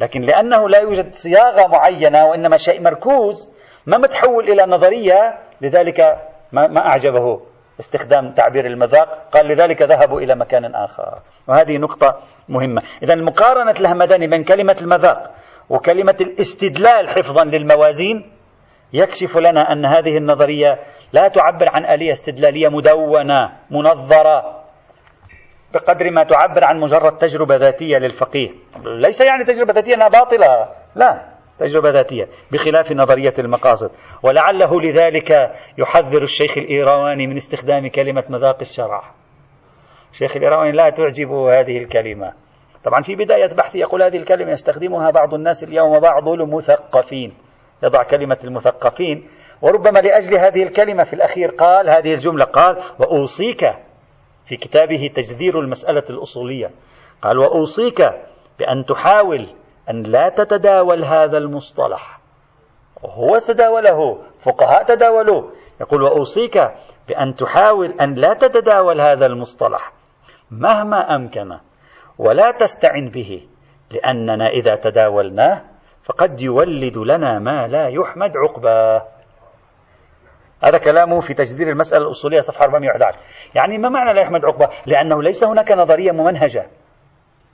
لكن 0.01 0.21
لأنه 0.21 0.69
لا 0.69 0.79
يوجد 0.79 1.13
صياغة 1.13 1.67
معينة 1.67 2.25
وإنما 2.25 2.57
شيء 2.57 2.81
مركوز 2.81 3.51
ما 3.85 3.97
متحول 3.97 4.49
إلى 4.49 4.63
نظرية، 4.71 5.39
لذلك 5.61 5.99
ما, 6.51 6.77
أعجبه 6.77 7.41
استخدام 7.79 8.33
تعبير 8.33 8.65
المذاق، 8.65 9.29
قال 9.31 9.47
لذلك 9.47 9.81
ذهبوا 9.81 10.21
إلى 10.21 10.35
مكان 10.35 10.75
آخر، 10.75 11.19
وهذه 11.47 11.77
نقطة 11.77 12.19
مهمة، 12.49 12.81
اذا 13.03 13.15
مقارنة 13.15 13.71
الهمداني 13.79 14.27
بين 14.27 14.43
كلمة 14.43 14.77
المذاق 14.81 15.31
وكلمة 15.69 16.15
الاستدلال 16.21 17.09
حفظا 17.09 17.43
للموازين 17.43 18.31
يكشف 18.93 19.37
لنا 19.37 19.71
أن 19.71 19.85
هذه 19.85 20.17
النظرية 20.17 20.79
لا 21.13 21.27
تعبر 21.27 21.69
عن 21.73 21.85
آلية 21.85 22.11
استدلالية 22.11 22.67
مدونة 22.67 23.51
منظرة. 23.69 24.60
بقدر 25.73 26.11
ما 26.11 26.23
تعبر 26.23 26.63
عن 26.63 26.79
مجرد 26.79 27.17
تجربة 27.17 27.55
ذاتية 27.55 27.97
للفقيه. 27.97 28.49
ليس 28.85 29.21
يعني 29.21 29.43
تجربة 29.43 29.73
ذاتية 29.73 29.95
أنها 29.95 30.07
باطلة. 30.07 30.69
لا 30.95 31.21
تجربة 31.59 31.89
ذاتية 31.89 32.27
بخلاف 32.51 32.91
نظرية 32.91 33.33
المقاصد. 33.39 33.91
ولعله 34.23 34.81
لذلك 34.81 35.51
يحذر 35.77 36.21
الشيخ 36.21 36.57
الإيرواني 36.57 37.27
من 37.27 37.35
استخدام 37.35 37.87
كلمة 37.87 38.23
مذاق 38.29 38.57
الشرع. 38.61 39.03
الشيخ 40.11 40.37
الإيرواني 40.37 40.71
لا 40.71 40.89
تعجبه 40.89 41.59
هذه 41.59 41.77
الكلمة. 41.77 42.33
طبعا 42.83 43.01
في 43.01 43.15
بداية 43.15 43.55
بحثه 43.57 43.79
يقول 43.79 44.03
هذه 44.03 44.17
الكلمة 44.17 44.51
يستخدمها 44.51 45.11
بعض 45.11 45.33
الناس 45.33 45.63
اليوم 45.63 45.99
بعض 45.99 46.27
المثقفين. 46.27 47.33
يضع 47.83 48.03
كلمة 48.03 48.37
المثقفين 48.43 49.27
وربما 49.61 49.99
لأجل 49.99 50.37
هذه 50.37 50.63
الكلمة 50.63 51.03
في 51.03 51.13
الأخير 51.13 51.49
قال 51.49 51.89
هذه 51.89 52.13
الجملة 52.13 52.45
قال 52.45 52.77
وأوصيك 52.99 53.63
في 54.45 54.55
كتابه 54.55 55.11
تجذير 55.15 55.59
المسألة 55.59 56.03
الأصولية. 56.09 56.71
قال 57.21 57.37
وأوصيك 57.37 58.01
بأن 58.59 58.85
تحاول 58.85 59.47
أن 59.89 60.03
لا 60.03 60.29
تتداول 60.29 61.03
هذا 61.05 61.37
المصطلح. 61.37 62.19
هو 63.05 63.37
تداوله 63.37 64.17
فقهاء 64.43 64.83
تداولوه. 64.83 65.51
يقول 65.81 66.01
وأوصيك 66.01 66.71
بأن 67.07 67.35
تحاول 67.35 67.91
أن 68.01 68.15
لا 68.15 68.33
تتداول 68.33 69.01
هذا 69.01 69.25
المصطلح 69.25 69.93
مهما 70.51 71.15
أمكن 71.15 71.57
ولا 72.17 72.51
تستعن 72.51 73.09
به 73.09 73.47
لأننا 73.91 74.47
إذا 74.49 74.75
تداولناه 74.75 75.61
فقد 76.03 76.41
يولد 76.41 76.97
لنا 76.97 77.39
ما 77.39 77.67
لا 77.67 77.87
يحمد 77.87 78.31
عقباه. 78.37 79.07
هذا 80.63 80.77
كلامه 80.77 81.19
في 81.19 81.33
تجدير 81.33 81.69
المسألة 81.69 82.05
الأصولية 82.05 82.39
صفحة 82.39 82.63
411 82.65 83.17
يعني 83.55 83.77
ما 83.77 83.89
معنى 83.89 84.13
لا 84.13 84.21
يحمد 84.21 84.45
عقبة؟ 84.45 84.69
لأنه 84.85 85.23
ليس 85.23 85.43
هناك 85.43 85.71
نظرية 85.71 86.11
ممنهجة 86.11 86.67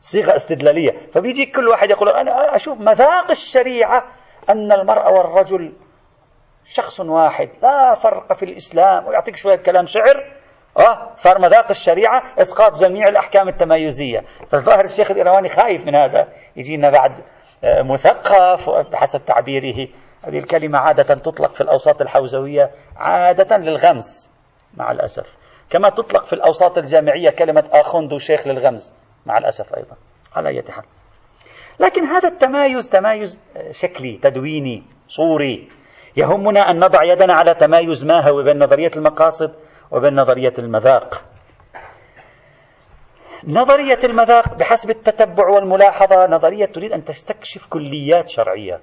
صيغة 0.01 0.35
استدلالية. 0.35 0.91
فبيجي 1.13 1.45
كل 1.45 1.67
واحد 1.67 1.89
يقول 1.89 2.09
أنا 2.09 2.55
أشوف 2.55 2.79
مذاق 2.79 3.31
الشريعة 3.31 4.03
أن 4.49 4.71
المرأة 4.71 5.11
والرجل 5.11 5.73
شخص 6.65 6.99
واحد 6.99 7.49
لا 7.63 7.95
فرق 7.95 8.33
في 8.33 8.45
الإسلام. 8.45 9.07
ويعطيك 9.07 9.35
شوية 9.35 9.55
كلام 9.55 9.85
شعر 9.85 10.33
آه 10.77 11.11
صار 11.15 11.39
مذاق 11.39 11.69
الشريعة 11.69 12.23
إسقاط 12.41 12.79
جميع 12.81 13.07
الأحكام 13.07 13.47
التمايزية. 13.47 14.23
فالظاهر 14.51 14.83
الشيخ 14.83 15.11
الإيرواني 15.11 15.49
خايف 15.49 15.85
من 15.85 15.95
هذا. 15.95 16.27
يجينا 16.55 16.89
بعد 16.89 17.11
مثقف 17.63 18.69
بحسب 18.69 19.25
تعبيره. 19.25 19.87
هذه 20.27 20.37
الكلمة 20.37 20.79
عادة 20.79 21.15
تطلق 21.15 21.51
في 21.51 21.61
الأوساط 21.61 22.01
الحوزوية 22.01 22.71
عادة 22.97 23.57
للغمز 23.57 24.29
مع 24.73 24.91
الأسف. 24.91 25.37
كما 25.69 25.89
تطلق 25.89 26.25
في 26.25 26.33
الأوساط 26.33 26.77
الجامعية 26.77 27.29
كلمة 27.29 27.63
آخوند 27.71 28.17
شيخ 28.17 28.47
للغمز 28.47 28.93
مع 29.25 29.37
الأسف 29.37 29.75
أيضا 29.75 29.95
على 30.35 30.49
أي 30.49 30.63
حال. 30.71 30.83
لكن 31.79 32.03
هذا 32.03 32.29
التمايز 32.29 32.89
تمايز 32.89 33.39
شكلي 33.71 34.17
تدويني 34.17 34.83
صوري 35.07 35.69
يهمنا 36.17 36.71
أن 36.71 36.79
نضع 36.79 37.03
يدنا 37.03 37.33
على 37.33 37.53
تمايز 37.53 38.05
ما 38.05 38.29
هو 38.29 38.43
بين 38.43 38.63
نظرية 38.63 38.91
المقاصد 38.95 39.53
وبين 39.91 40.15
نظرية 40.15 40.53
المذاق. 40.59 41.23
نظرية 43.43 43.99
المذاق 44.03 44.57
بحسب 44.57 44.89
التتبع 44.89 45.49
والملاحظة 45.49 46.27
نظرية 46.27 46.65
تريد 46.65 46.91
أن 46.91 47.03
تستكشف 47.03 47.65
كليات 47.69 48.29
شرعية. 48.29 48.79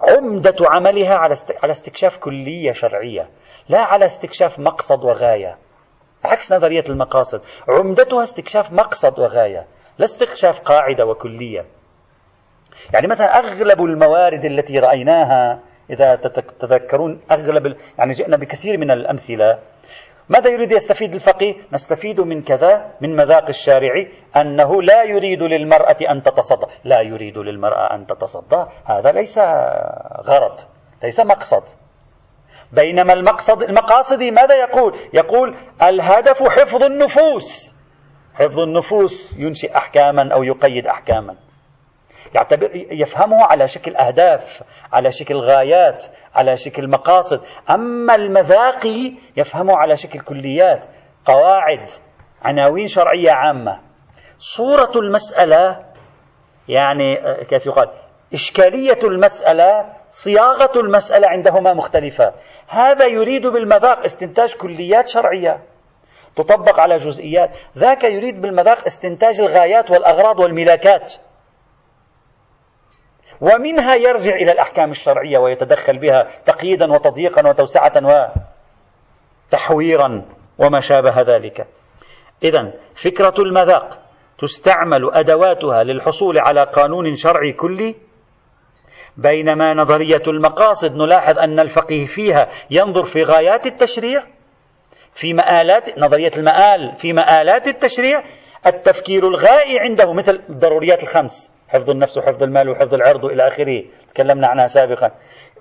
عمدة 0.00 0.56
عملها 0.60 1.14
على 1.62 1.70
استكشاف 1.72 2.18
كلية 2.18 2.72
شرعية 2.72 3.28
لا 3.68 3.78
على 3.78 4.04
استكشاف 4.04 4.58
مقصد 4.58 5.04
وغاية. 5.04 5.58
عكس 6.24 6.52
نظرية 6.52 6.84
المقاصد 6.88 7.40
عمدتها 7.68 8.22
استكشاف 8.22 8.72
مقصد 8.72 9.18
وغاية 9.18 9.66
لا 9.98 10.04
استكشاف 10.04 10.60
قاعدة 10.60 11.06
وكلية. 11.06 11.64
يعني 12.94 13.06
مثلا 13.06 13.38
أغلب 13.38 13.80
الموارد 13.80 14.44
التي 14.44 14.78
رأيناها 14.78 15.60
إذا 15.90 16.16
تتذكرون 16.16 17.20
أغلب 17.30 17.76
يعني 17.98 18.12
جئنا 18.12 18.36
بكثير 18.36 18.78
من 18.78 18.90
الأمثلة 18.90 19.58
ماذا 20.28 20.50
يريد 20.50 20.72
يستفيد 20.72 21.14
الفقيه؟ 21.14 21.54
نستفيد 21.72 22.20
من 22.20 22.42
كذا 22.42 22.94
من 23.00 23.16
مذاق 23.16 23.46
الشارع 23.48 24.06
أنه 24.36 24.82
لا 24.82 25.02
يريد 25.02 25.42
للمرأة 25.42 25.96
أن 26.10 26.22
تتصدى. 26.22 26.66
لا 26.84 27.00
يريد 27.00 27.38
للمرأة 27.38 27.94
أن 27.94 28.06
تتصدى. 28.06 28.64
هذا 28.84 29.12
ليس 29.12 29.38
غرض 30.28 30.60
ليس 31.02 31.20
مقصد. 31.20 31.62
بينما 32.72 33.12
المقصد 33.12 33.62
المقاصد 33.62 34.22
ماذا 34.22 34.54
يقول؟ 34.54 34.94
يقول 35.14 35.54
الهدف 35.82 36.42
حفظ 36.42 36.82
النفوس. 36.82 37.74
حفظ 38.34 38.58
النفوس 38.60 39.38
ينشئ 39.38 39.76
أحكاما 39.76 40.34
أو 40.34 40.42
يقيد 40.42 40.86
أحكاما. 40.86 41.45
يعتبر 42.34 42.70
يفهمه 42.74 43.44
على 43.44 43.68
شكل 43.68 43.96
أهداف 43.96 44.62
على 44.92 45.10
شكل 45.10 45.36
غايات 45.36 46.04
على 46.34 46.56
شكل 46.56 46.90
مقاصد. 46.90 47.40
أما 47.70 48.14
المذاقي 48.14 49.12
يفهمه 49.36 49.76
على 49.76 49.96
شكل 49.96 50.20
كليات 50.20 50.86
قواعد 51.24 51.86
عناوين 52.42 52.86
شرعية 52.86 53.30
عامة. 53.30 53.80
صورة 54.38 54.90
المسألة 54.96 55.84
يعني 56.68 57.16
كيف 57.44 57.66
يقال؟ 57.66 57.88
إشكالية 58.32 58.98
المسألة 59.04 59.92
صياغة 60.10 60.80
المسألة 60.80 61.28
عندهما 61.28 61.74
مختلفة. 61.74 62.32
هذا 62.68 63.06
يريد 63.06 63.46
بالمذاق 63.46 64.04
استنتاج 64.04 64.54
كليات 64.56 65.08
شرعية. 65.08 65.62
تطبق 66.36 66.80
على 66.80 66.96
جزئيات. 66.96 67.50
ذاك 67.78 68.04
يريد 68.04 68.40
بالمذاق 68.40 68.84
استنتاج 68.86 69.40
الغايات 69.40 69.90
والأغراض 69.90 70.40
والملاكات. 70.40 71.12
ومنها 73.40 73.94
يرجع 73.94 74.34
إلى 74.34 74.52
الأحكام 74.52 74.90
الشرعية 74.90 75.38
ويتدخل 75.38 75.98
بها 75.98 76.26
تقييدا 76.44 76.92
وتضييقا 76.92 77.48
وتوسعة 77.48 77.92
وتحويرا 79.52 80.24
وما 80.58 80.80
شابه 80.80 81.20
ذلك. 81.20 81.66
إذا 82.42 82.72
فكرة 83.04 83.34
المذاق 83.38 83.98
تستعمل 84.38 85.10
أدواتها 85.14 85.82
للحصول 85.82 86.38
على 86.38 86.64
قانون 86.64 87.14
شرعي 87.14 87.52
كلي 87.52 87.96
بينما 89.16 89.74
نظرية 89.74 90.22
المقاصد 90.28 90.96
نلاحظ 90.96 91.38
أن 91.38 91.60
الفقيه 91.60 92.06
فيها 92.06 92.48
ينظر 92.70 93.02
في 93.02 93.22
غايات 93.22 93.66
التشريع 93.66 94.22
في 95.12 95.34
مآلات 95.34 95.98
نظرية 95.98 96.30
المآل 96.38 96.96
في 96.96 97.12
مآلات 97.12 97.66
التشريع 97.66 98.22
التفكير 98.66 99.28
الغائي 99.28 99.78
عنده 99.80 100.12
مثل 100.12 100.42
الضروريات 100.50 101.02
الخمس 101.02 101.56
حفظ 101.68 101.90
النفس 101.90 102.18
وحفظ 102.18 102.42
المال 102.42 102.68
وحفظ 102.68 102.94
العرض 102.94 103.24
إلى 103.24 103.46
آخره. 103.46 103.84
تكلمنا 104.14 104.46
عنها 104.46 104.66
سابقا. 104.66 105.10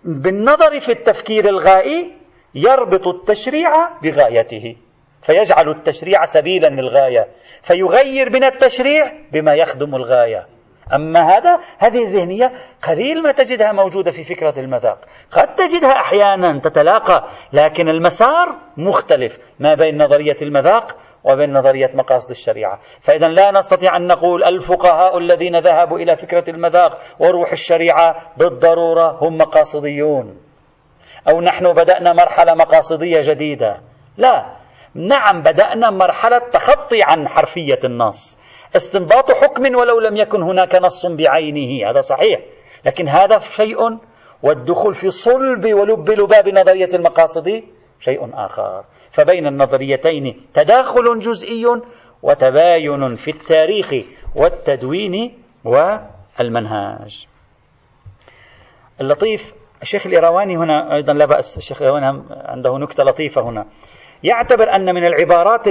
بالنظر 0.03 0.79
في 0.79 0.91
التفكير 0.91 1.49
الغائي 1.49 2.13
يربط 2.55 3.07
التشريع 3.07 3.69
بغايته 4.03 4.75
فيجعل 5.21 5.69
التشريع 5.69 6.23
سبيلا 6.23 6.67
للغاية 6.67 7.27
فيغير 7.61 8.29
من 8.29 8.43
التشريع 8.43 9.11
بما 9.31 9.53
يخدم 9.53 9.95
الغاية. 9.95 10.45
أما 10.93 11.19
هذا 11.19 11.59
هذه 11.77 12.03
الذهنية 12.03 12.51
قليل 12.87 13.23
ما 13.23 13.31
تجدها 13.31 13.71
موجودة 13.71 14.11
في 14.11 14.23
فكرة 14.23 14.59
المذاق. 14.59 14.99
قد 15.31 15.55
تجدها 15.55 15.91
أحيانا 15.91 16.59
تتلاقى 16.59 17.29
لكن 17.53 17.89
المسار 17.89 18.55
مختلف 18.77 19.37
ما 19.59 19.75
بين 19.75 20.03
نظرية 20.03 20.35
المذاق 20.41 20.97
وبين 21.25 21.57
نظرية 21.57 21.91
مقاصد 21.93 22.29
الشريعة. 22.29 22.79
فإذا 23.01 23.27
لا 23.27 23.51
نستطيع 23.51 23.97
أن 23.97 24.07
نقول 24.07 24.43
الفقهاء 24.43 25.17
الذين 25.17 25.59
ذهبوا 25.59 25.99
إلى 25.99 26.15
فكرة 26.15 26.49
المذاق 26.49 26.97
وروح 27.19 27.51
الشريعة 27.51 28.15
بالضرورة 28.37 29.17
هم 29.21 29.37
مقاصديون. 29.37 30.37
أو 31.29 31.41
نحن 31.41 31.73
بدأنا 31.73 32.13
مرحلة 32.13 32.53
مقاصدية 32.53 33.19
جديدة. 33.21 33.81
لا. 34.17 34.45
نعم 34.95 35.41
بدأنا 35.41 35.89
مرحلة 35.89 36.39
تخطي 36.53 37.03
عن 37.03 37.27
حرفية 37.27 37.79
النص. 37.83 38.39
استنباط 38.75 39.31
حكم 39.31 39.75
ولو 39.75 39.99
لم 39.99 40.17
يكن 40.17 40.41
هناك 40.41 40.75
نص 40.75 41.05
بعينه. 41.05 41.89
هذا 41.89 41.99
صحيح. 41.99 42.39
لكن 42.85 43.07
هذا 43.07 43.39
شيء 43.39 43.79
والدخول 44.43 44.93
في 44.93 45.09
صلب 45.09 45.73
ولب 45.73 46.09
لباب 46.09 46.49
نظرية 46.49 46.89
المقاصد 46.93 47.63
شيء 47.99 48.29
آخر. 48.33 48.83
فبين 49.15 49.47
النظريتين 49.47 50.41
تداخل 50.53 51.19
جزئي 51.19 51.65
وتباين 52.23 53.15
في 53.15 53.31
التاريخ 53.31 53.93
والتدوين 54.35 55.33
والمنهاج. 55.63 57.27
اللطيف 59.01 59.53
الشيخ 59.81 60.07
الإيرواني 60.07 60.57
هنا 60.57 60.95
أيضا 60.95 61.13
لا 61.13 61.25
بأس 61.25 61.57
الشيخ 61.57 61.81
الإيرواني 61.81 62.23
عنده 62.31 62.77
نكتة 62.77 63.03
لطيفة 63.03 63.41
هنا. 63.41 63.65
يعتبر 64.23 64.75
أن 64.75 64.95
من 64.95 65.05
العبارات 65.05 65.67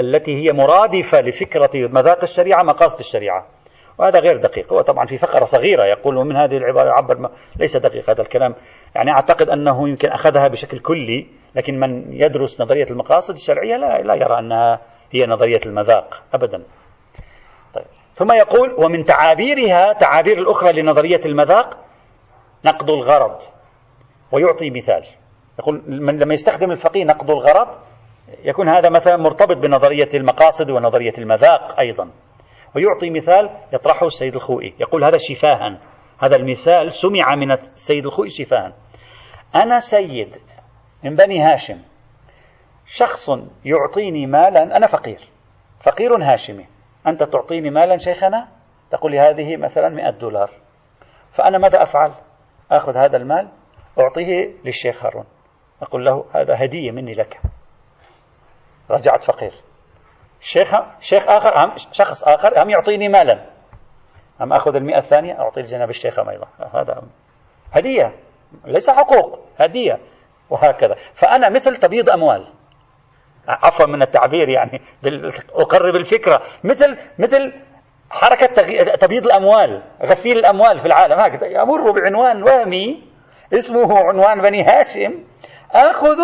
التي 0.00 0.34
هي 0.36 0.52
مرادفة 0.52 1.20
لفكرة 1.20 1.70
مذاق 1.74 2.18
الشريعة 2.22 2.62
مقاصد 2.62 2.98
الشريعة. 2.98 3.46
وهذا 3.98 4.18
غير 4.18 4.36
دقيق 4.36 4.72
هو 4.72 4.80
طبعا 4.80 5.06
في 5.06 5.18
فقرة 5.18 5.44
صغيرة 5.44 5.84
يقول 5.84 6.16
ومن 6.16 6.36
هذه 6.36 6.56
العبارة 6.56 6.88
يعبر 6.88 7.30
ليس 7.56 7.76
دقيق 7.76 8.10
هذا 8.10 8.22
الكلام. 8.22 8.54
يعني 8.94 9.10
أعتقد 9.10 9.50
أنه 9.50 9.88
يمكن 9.88 10.08
أخذها 10.08 10.48
بشكل 10.48 10.78
كلي 10.78 11.26
لكن 11.54 11.80
من 11.80 12.12
يدرس 12.12 12.60
نظرية 12.60 12.86
المقاصد 12.90 13.34
الشرعية 13.34 13.76
لا, 13.76 14.02
لا 14.02 14.14
يرى 14.14 14.38
أنها 14.38 14.80
هي 15.12 15.26
نظرية 15.26 15.60
المذاق 15.66 16.22
أبدا. 16.34 16.62
طيب. 17.74 17.84
ثم 18.12 18.32
يقول 18.32 18.74
ومن 18.78 19.04
تعابيرها 19.04 19.92
تعابير 19.92 20.38
الأخرى 20.38 20.82
لنظرية 20.82 21.20
المذاق 21.26 21.76
نقد 22.64 22.90
الغرض. 22.90 23.38
ويعطي 24.32 24.70
مثال. 24.70 25.04
يقول 25.58 25.82
من 25.86 26.18
لما 26.18 26.34
يستخدم 26.34 26.70
الفقيه 26.70 27.04
نقد 27.04 27.30
الغرض 27.30 27.68
يكون 28.44 28.68
هذا 28.68 28.90
مثلا 28.90 29.16
مرتبط 29.16 29.56
بنظرية 29.56 30.08
المقاصد 30.14 30.70
ونظرية 30.70 31.12
المذاق 31.18 31.80
أيضا. 31.80 32.10
ويعطي 32.76 33.10
مثال 33.10 33.50
يطرحه 33.72 34.06
السيد 34.06 34.34
الخوئي. 34.34 34.74
يقول 34.80 35.04
هذا 35.04 35.16
شفاها. 35.16 35.78
هذا 36.22 36.36
المثال 36.36 36.92
سمع 36.92 37.34
من 37.34 37.52
السيد 37.52 38.06
الخوئي 38.06 38.30
شفاها. 38.30 38.72
أنا 39.54 39.78
سيد 39.78 40.36
من 41.04 41.14
بني 41.14 41.40
هاشم. 41.40 41.78
شخص 42.86 43.30
يعطيني 43.64 44.26
مالا 44.26 44.76
أنا 44.76 44.86
فقير. 44.86 45.20
فقير 45.80 46.16
هاشمي. 46.16 46.66
أنت 47.06 47.22
تعطيني 47.22 47.70
مالا 47.70 47.96
شيخنا؟ 47.96 48.48
تقول 48.90 49.12
لي 49.12 49.20
هذه 49.20 49.56
مثلا 49.56 49.88
مئة 49.88 50.10
دولار. 50.10 50.50
فأنا 51.32 51.58
ماذا 51.58 51.82
أفعل؟ 51.82 52.12
أخذ 52.70 52.96
هذا 52.96 53.16
المال 53.16 53.48
أعطيه 53.98 54.52
للشيخ 54.64 55.04
هارون. 55.04 55.24
أقول 55.82 56.04
له 56.04 56.24
هذا 56.34 56.64
هدية 56.64 56.90
مني 56.90 57.14
لك. 57.14 57.40
رجعت 58.90 59.24
فقير. 59.24 59.52
شيخ 60.40 60.74
شيخ 61.00 61.28
آخر 61.28 61.64
هم 61.64 61.72
شخص 61.92 62.24
آخر 62.24 62.62
هم 62.62 62.70
يعطيني 62.70 63.08
مالا. 63.08 63.46
أم 64.42 64.52
أخذ 64.52 64.76
المئة 64.76 64.98
الثانية 64.98 65.40
أعطي 65.40 65.60
لجناب 65.60 65.90
الشيخ 65.90 66.18
أيضا. 66.18 66.46
هذا 66.74 67.02
هدية 67.72 68.14
ليس 68.64 68.90
حقوق 68.90 69.40
هدية. 69.58 70.00
وهكذا. 70.50 70.94
فأنا 71.14 71.48
مثل 71.48 71.76
تبييض 71.76 72.10
أموال. 72.10 72.46
عفوا 73.48 73.86
من 73.86 74.02
التعبير 74.02 74.48
يعني 74.48 74.80
أقرب 75.54 75.94
الفكرة. 75.96 76.40
مثل 76.64 76.96
مثل 77.18 77.52
حركة 78.10 78.46
تبييض 78.94 79.24
الأموال 79.24 79.82
غسيل 80.02 80.38
الأموال 80.38 80.78
في 80.78 80.86
العالم. 80.86 81.20
هكذا 81.20 81.46
يمر 81.46 81.90
بعنوان 81.90 82.42
وهمي 82.42 83.02
اسمه 83.52 83.98
عنوان 83.98 84.40
بني 84.40 84.62
هاشم. 84.62 85.24
آخذ 85.72 86.18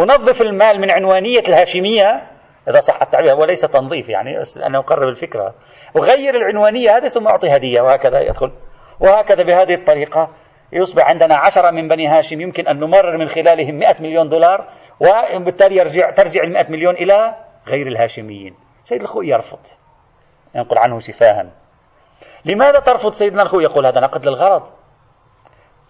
أنظف 0.00 0.42
المال 0.42 0.80
من 0.80 0.90
عنوانية 0.90 1.40
الهاشمية. 1.40 2.22
إذا 2.68 2.80
صح 2.80 3.02
التعبير 3.02 3.34
وليس 3.34 3.60
تنظيف 3.60 4.08
يعني 4.08 4.42
أنا 4.66 4.78
أقرب 4.78 5.08
الفكرة. 5.08 5.54
أغير 5.96 6.34
العنوانية 6.34 6.96
هذه 6.96 7.06
ثم 7.06 7.28
أعطي 7.28 7.56
هدية 7.56 7.80
وهكذا 7.80 8.20
يدخل. 8.20 8.52
وهكذا 9.00 9.42
بهذه 9.42 9.74
الطريقة. 9.74 10.28
يصبح 10.72 11.08
عندنا 11.08 11.36
عشرة 11.36 11.70
من 11.70 11.88
بني 11.88 12.08
هاشم 12.08 12.40
يمكن 12.40 12.66
أن 12.66 12.80
نمرر 12.80 13.18
من 13.18 13.28
خلالهم 13.28 13.74
مئة 13.74 14.02
مليون 14.02 14.28
دولار 14.28 14.68
وبالتالي 15.36 15.76
يرجع 15.76 16.10
ترجع 16.10 16.42
المئة 16.42 16.70
مليون 16.70 16.94
إلى 16.94 17.34
غير 17.68 17.86
الهاشميين. 17.86 18.54
سيد 18.82 19.00
الخوي 19.00 19.28
يرفض 19.28 19.58
ينقل 20.54 20.78
عنه 20.78 20.98
سفاها. 20.98 21.50
لماذا 22.44 22.80
ترفض 22.80 23.10
سيدنا 23.10 23.42
الخوي؟ 23.42 23.64
يقول 23.64 23.86
هذا 23.86 24.00
نقد 24.00 24.24
للغرض. 24.24 24.62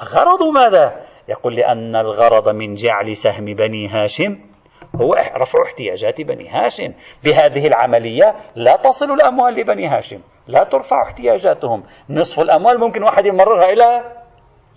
غرض 0.03 0.42
ماذا؟ 0.55 0.97
يقول 1.29 1.57
لأن 1.57 1.97
الغرض 1.97 2.49
من 2.49 2.75
جعل 2.75 3.16
سهم 3.16 3.45
بني 3.45 3.88
هاشم 3.88 4.38
هو 5.01 5.14
رفع 5.14 5.59
احتياجات 5.66 6.21
بني 6.21 6.49
هاشم. 6.49 6.95
بهذه 7.25 7.66
العملية 7.66 8.35
لا 8.55 8.77
تصل 8.77 9.12
الأموال 9.12 9.55
لبني 9.55 9.88
هاشم 9.88 10.21
لا 10.47 10.64
ترفع 10.64 11.03
احتياجاتهم. 11.03 11.85
نصف 12.11 12.40
الأموال 12.40 12.81
ممكن 12.81 13.03
واحد 13.03 13.27
يمررها 13.27 13.73
إلى 13.73 14.22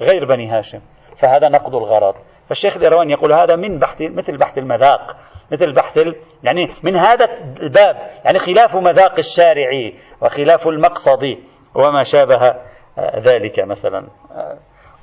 غير 0.02 0.26
بني 0.26 0.50
هاشم. 0.50 0.82
فهذا 1.18 1.50
نقد 1.50 1.76
الغرض. 1.76 2.16
فالشيخ 2.48 2.78
الإيرواني 2.78 3.12
يقول 3.12 3.34
هذا 3.34 3.56
من 3.56 3.80
بحث 3.80 4.02
مثل 4.02 4.38
بحث 4.38 4.58
المذاق. 4.58 5.18
مثل 5.52 5.74
بحث 5.74 6.00
يعني 6.44 6.70
من 6.84 6.96
هذا 6.96 7.26
الباب 7.62 8.12
يعني 8.26 8.40
خلاف 8.40 8.76
مذاق 8.76 9.18
الشارع 9.18 9.92
وخلاف 10.22 10.68
المقصد 10.68 11.38
وما 11.76 12.04
شابه 12.04 12.56
ذلك 13.00 13.60
مثلا. 13.60 14.08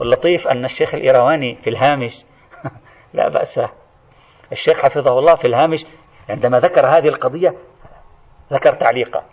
واللطيف 0.00 0.48
أن 0.48 0.64
الشيخ 0.64 0.94
الإيرواني 0.94 1.55
في 1.55 1.70
الهامش 1.70 2.24
لا 3.14 3.29
بأس. 3.29 3.60
الشيخ 4.52 4.83
حفظه 4.83 5.19
الله 5.19 5.35
في 5.35 5.46
الهامش 5.46 5.87
عندما 6.29 6.58
ذكر 6.58 6.87
هذه 6.87 7.08
القضية 7.08 7.54
ذكر 8.52 8.73
تعليقا 8.73 9.25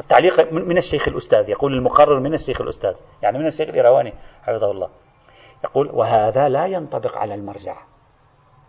التعليق 0.00 0.52
من 0.52 0.76
الشيخ 0.76 1.08
الأستاذ 1.08 1.48
يقول 1.48 1.74
المقرر 1.74 2.20
من 2.20 2.34
الشيخ 2.34 2.60
الأستاذ 2.60 2.94
يعني 3.22 3.38
من 3.38 3.46
الشيخ 3.46 3.68
الإيرواني 3.68 4.12
حفظه 4.42 4.70
الله. 4.70 4.90
يقول 5.64 5.90
وهذا 5.92 6.48
لا 6.48 6.66
ينطبق 6.66 7.18
على 7.18 7.34
المرجع. 7.34 7.76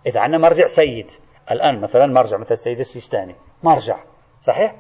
إذا 0.08 0.20
عندنا 0.20 0.38
مرجع 0.38 0.66
سيد 0.66 1.08
الآن 1.52 1.82
مثلا 1.82 2.06
مرجع 2.06 2.38
مثل 2.38 2.52
السيد 2.52 2.80
السيستاني. 2.80 3.36
مرجع 3.64 3.98
صحيح؟ 4.40 4.76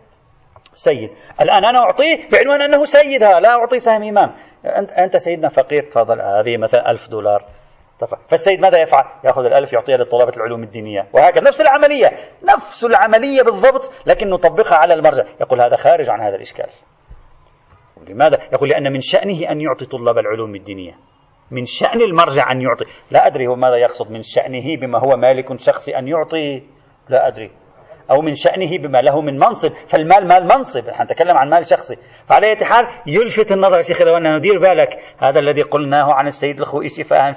سيد. 0.74 1.10
الآن 1.42 1.66
أنا 1.66 1.80
أعطيه 1.80 2.30
بعنوان 2.32 2.62
أنه 2.62 2.86
سيدها 2.86 3.40
لا 3.40 3.50
أعطي 3.50 3.80
سهم 3.80 4.04
إمام. 4.04 4.36
أنت 4.98 5.18
سيدنا 5.18 5.50
فقير 5.50 5.84
تفضل. 5.84 6.22
هذه 6.22 6.58
مثلا 6.58 6.92
ألف 6.92 7.10
دولار. 7.10 7.46
فالسيد 8.30 8.60
ماذا 8.60 8.82
يفعل؟ 8.82 9.06
يأخذ 9.24 9.42
الألف 9.42 9.74
يعطيها 9.74 9.98
لطلبة 9.98 10.32
العلوم 10.38 10.64
الدينية. 10.64 11.08
وهكذا 11.14 11.44
نفس 11.44 11.62
العملية. 11.62 12.08
نفس 12.56 12.86
العملية 12.86 13.42
بالضبط 13.42 13.92
لكن 14.08 14.30
نطبقها 14.30 14.76
على 14.76 14.94
المرجع. 14.94 15.24
يقول 15.42 15.62
هذا 15.62 15.76
خارج 15.76 16.10
عن 16.10 16.22
هذا 16.22 16.36
الإشكال. 16.36 16.70
لماذا؟ 18.08 18.40
يقول 18.54 18.70
لأن 18.70 18.92
من 18.94 19.00
شأنه 19.00 19.52
أن 19.52 19.62
يعطي 19.62 19.86
طلاب 19.86 20.18
العلوم 20.18 20.56
الدينية. 20.56 20.94
من 21.52 21.66
شأن 21.66 22.02
المرجع 22.02 22.52
أن 22.52 22.62
يعطي. 22.62 22.86
لا 23.12 23.28
أدري 23.28 23.48
هو 23.48 23.56
ماذا 23.56 23.76
يقصد 23.76 24.12
من 24.12 24.22
شأنه 24.22 24.78
بما 24.82 25.00
هو 25.00 25.18
مالك 25.18 25.60
شخصي 25.60 25.98
أن 25.98 26.08
يعطي. 26.08 26.64
لا 27.10 27.28
أدري. 27.28 27.52
أو 28.12 28.22
من 28.22 28.34
شأنه 28.34 28.78
بما 28.78 29.02
له 29.02 29.22
من 29.22 29.40
منصب. 29.40 29.72
فالمال 29.88 30.28
مال 30.28 30.44
منصب. 30.44 30.90
نحن 30.90 31.04
نتكلم 31.04 31.38
عن 31.38 31.50
مال 31.50 31.66
شخصي. 31.66 31.96
فعلى 32.30 32.48
أي 32.48 32.66
حال 32.66 32.88
يلفت 33.08 33.52
النظر 33.52 33.82
شيخ 33.82 34.02
أن 34.02 34.36
ندير 34.36 34.60
بالك. 34.60 35.00
هذا 35.20 35.40
الذي 35.40 35.62
قلناه 35.62 36.14
عن 36.14 36.28
السيد 36.28 36.60
الخوئي 36.60 36.88
شفاها 36.90 37.32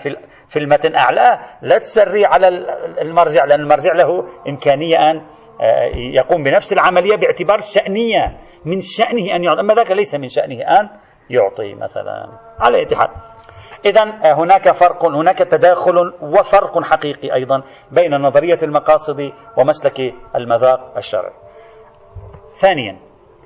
في 0.48 0.56
المتن 0.56 0.94
أعلاه 0.94 1.40
لا 1.62 1.78
تسري 1.78 2.24
على 2.24 2.48
المرجع 3.00 3.44
لأن 3.44 3.60
المرجع 3.60 3.92
له 3.92 4.24
إمكانية 4.48 4.96
أن 5.10 5.16
آه، 5.60 5.84
يقوم 5.96 6.42
بنفس 6.42 6.72
العملية 6.72 7.16
باعتبار 7.16 7.58
الشأنية 7.58 8.38
من 8.64 8.80
شأنه 8.80 9.36
أن 9.36 9.44
يعطي. 9.44 9.60
أما 9.60 9.74
ذاك 9.74 9.90
ليس 9.90 10.14
من 10.14 10.28
شأنه 10.28 10.62
أن 10.62 10.88
يعطي 11.30 11.74
مثلا. 11.74 12.28
على 12.60 12.78
أي 12.78 12.96
حال. 12.96 13.33
إذا 13.84 14.02
آه، 14.02 14.32
هناك 14.32 14.72
فرق 14.72 15.04
هناك 15.04 15.38
تداخل 15.38 16.12
وفرق 16.22 16.82
حقيقي 16.82 17.34
أيضا 17.34 17.62
بين 17.90 18.14
نظرية 18.14 18.58
المقاصد 18.62 19.32
ومسلك 19.56 20.14
المذاق 20.36 20.96
الشرعي. 20.96 21.32
ثانيا 22.56 22.98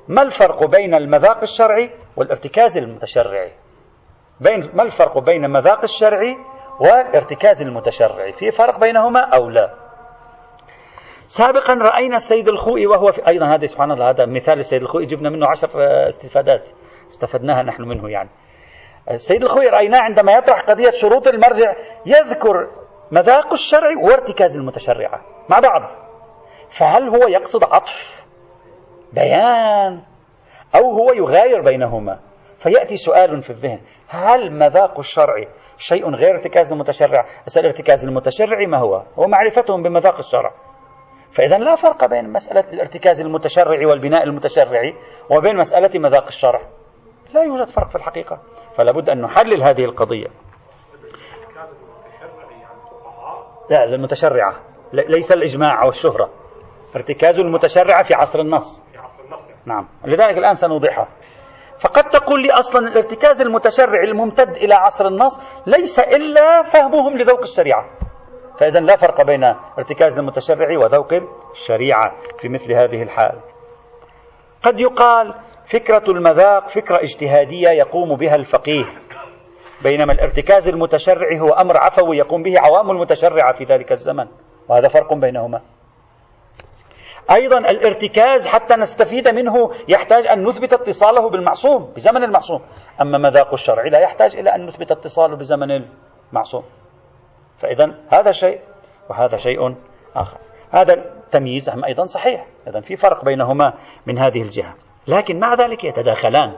ما 0.08 0.22
الفرق 0.22 0.64
بين 0.64 0.94
المذاق 0.94 1.40
الشرعي 1.42 1.90
والارتكاز 2.16 2.78
المتشرعي؟ 2.78 3.52
بين 4.40 4.70
ما 4.74 4.82
الفرق 4.82 5.18
بين 5.18 5.44
المذاق 5.44 5.82
الشرعي 5.82 6.36
والارتكاز 6.80 7.62
المتشرعي؟ 7.62 8.32
في 8.32 8.50
فرق 8.50 8.80
بينهما 8.80 9.20
أو 9.20 9.50
لا؟ 9.50 9.74
سابقا 11.26 11.74
رأينا 11.74 12.14
السيد 12.14 12.48
الخوئي 12.48 12.86
وهو 12.86 13.12
في 13.12 13.28
أيضا 13.28 13.46
هذا 13.54 13.66
سبحان 13.66 13.90
الله 13.92 14.10
هذا 14.10 14.26
مثال 14.26 14.58
السيد 14.58 14.82
الخوئي 14.82 15.06
جبنا 15.06 15.30
منه 15.30 15.46
عشر 15.46 15.68
آه، 15.74 16.08
استفادات 16.08 16.70
استفدناها 17.08 17.62
نحن 17.62 17.82
منه 17.82 18.10
يعني 18.10 18.30
السيد 19.10 19.42
الخوي 19.42 19.66
رأيناه 19.66 20.00
عندما 20.00 20.32
يطرح 20.32 20.60
قضية 20.60 20.90
شروط 20.90 21.28
المرجع 21.28 21.74
يذكر 22.06 22.68
مذاق 23.10 23.52
الشرع 23.52 23.90
وارتكاز 24.04 24.56
المتشرعة 24.56 25.20
مع 25.48 25.58
بعض. 25.58 25.90
فهل 26.70 27.08
هو 27.08 27.28
يقصد 27.28 27.64
عطف؟ 27.64 28.24
بيان. 29.12 30.02
أو 30.74 30.90
هو 30.90 31.12
يغاير 31.12 31.62
بينهما؟ 31.62 32.18
فيأتي 32.58 32.96
سؤال 32.96 33.42
في 33.42 33.50
الذهن. 33.50 33.80
هل 34.08 34.52
مذاق 34.52 34.98
الشرع 34.98 35.34
شيء 35.78 36.14
غير 36.14 36.30
ارتكاز 36.30 36.72
المتشرع؟ 36.72 37.24
أسأل 37.46 37.64
ارتكاز 37.64 38.06
المتشرع 38.06 38.66
ما 38.68 38.78
هو؟ 38.78 39.02
هو 39.18 39.26
معرفتهم 39.26 39.82
بمذاق 39.82 40.18
الشرع. 40.18 40.54
فإذا 41.32 41.58
لا 41.58 41.74
فرق 41.74 42.06
بين 42.06 42.32
مسألة 42.32 42.64
الارتكاز 42.72 43.20
المتشرعي 43.20 43.86
والبناء 43.86 44.24
المتشرعي 44.24 44.94
وبين 45.30 45.56
مسألة 45.56 45.90
مذاق 45.94 46.26
الشرع. 46.26 46.60
لا 47.34 47.42
يوجد 47.42 47.68
فرق 47.68 47.88
في 47.88 47.96
الحقيقة. 47.96 48.38
فلا 48.76 48.92
بد 48.92 49.10
أن 49.10 49.20
نحلل 49.20 49.62
هذه 49.62 49.84
القضية. 49.84 50.26
لا 53.70 53.84
المتشرعة. 53.84 54.54
ليس 54.92 55.32
الإجماع 55.32 55.82
أو 55.82 55.88
الشهرة 55.88 56.30
ارتكاز 56.96 57.38
المتشرعة 57.38 58.02
في 58.02 58.14
عصر 58.14 58.40
النص. 58.40 58.82
نعم. 59.66 59.88
لذلك 60.04 60.38
الآن 60.38 60.54
سنوضحها. 60.54 61.08
فقد 61.80 62.04
تقول 62.04 62.42
لي 62.42 62.52
أصلا 62.52 62.88
الارتكاز 62.88 63.42
المتشرع 63.42 64.02
الممتد 64.02 64.56
إلى 64.56 64.74
عصر 64.74 65.06
النص 65.06 65.40
ليس 65.66 65.98
إلا 65.98 66.62
فهمهم 66.62 67.18
لذوق 67.18 67.42
الشريعة. 67.42 67.84
فإذا 68.60 68.80
لا 68.80 68.96
فرق 68.96 69.22
بين 69.22 69.44
ارتكاز 69.78 70.18
المتشرع 70.18 70.78
وذوق 70.78 71.12
الشريعة 71.52 72.12
في 72.38 72.48
مثل 72.48 72.72
هذه 72.72 73.02
الحال. 73.02 73.40
قد 74.62 74.80
يقال 74.80 75.34
فكرة 75.72 76.10
المذاق 76.10 76.68
فكرة 76.68 76.96
اجتهادية 76.96 77.68
يقوم 77.68 78.16
بها 78.16 78.34
الفقيه. 78.34 78.84
بينما 79.84 80.12
الارتكاز 80.12 80.68
المتشرع 80.68 81.38
هو 81.40 81.52
أمر 81.52 81.76
عفوي 81.76 82.16
يقوم 82.16 82.42
به 82.42 82.60
عوام 82.60 82.90
المتشرعة 82.90 83.52
في 83.52 83.64
ذلك 83.64 83.92
الزمن. 83.92 84.26
وهذا 84.68 84.88
فرق 84.88 85.14
بينهما. 85.14 85.60
أيضا 87.30 87.58
الارتكاز 87.58 88.48
حتى 88.48 88.74
نستفيد 88.74 89.28
منه 89.28 89.70
يحتاج 89.88 90.26
أن 90.26 90.44
نثبت 90.44 90.72
اتصاله 90.72 91.30
بالمعصوم 91.30 91.92
بزمن 91.96 92.24
المعصوم. 92.24 92.60
أما 93.00 93.18
مذاق 93.18 93.52
الشرع 93.52 93.82
لا 93.82 93.98
يحتاج 93.98 94.36
إلى 94.36 94.54
أن 94.54 94.66
نثبت 94.66 94.90
اتصاله 94.90 95.36
بزمن 95.36 95.82
المعصوم. 96.32 96.64
فإذا 97.58 97.94
هذا 98.08 98.30
شيء 98.30 98.60
وهذا 99.10 99.36
شيء 99.36 99.74
آخر. 100.16 100.38
هذا 100.70 100.92
التمييز 100.92 101.70
أيضا 101.86 102.04
صحيح. 102.04 102.46
إذا 102.66 102.80
في 102.80 102.96
فرق 102.96 103.24
بينهما 103.24 103.74
من 104.06 104.18
هذه 104.18 104.42
الجهة. 104.42 104.74
لكن 105.08 105.38
مع 105.40 105.54
ذلك 105.54 105.84
يتداخلان. 105.84 106.52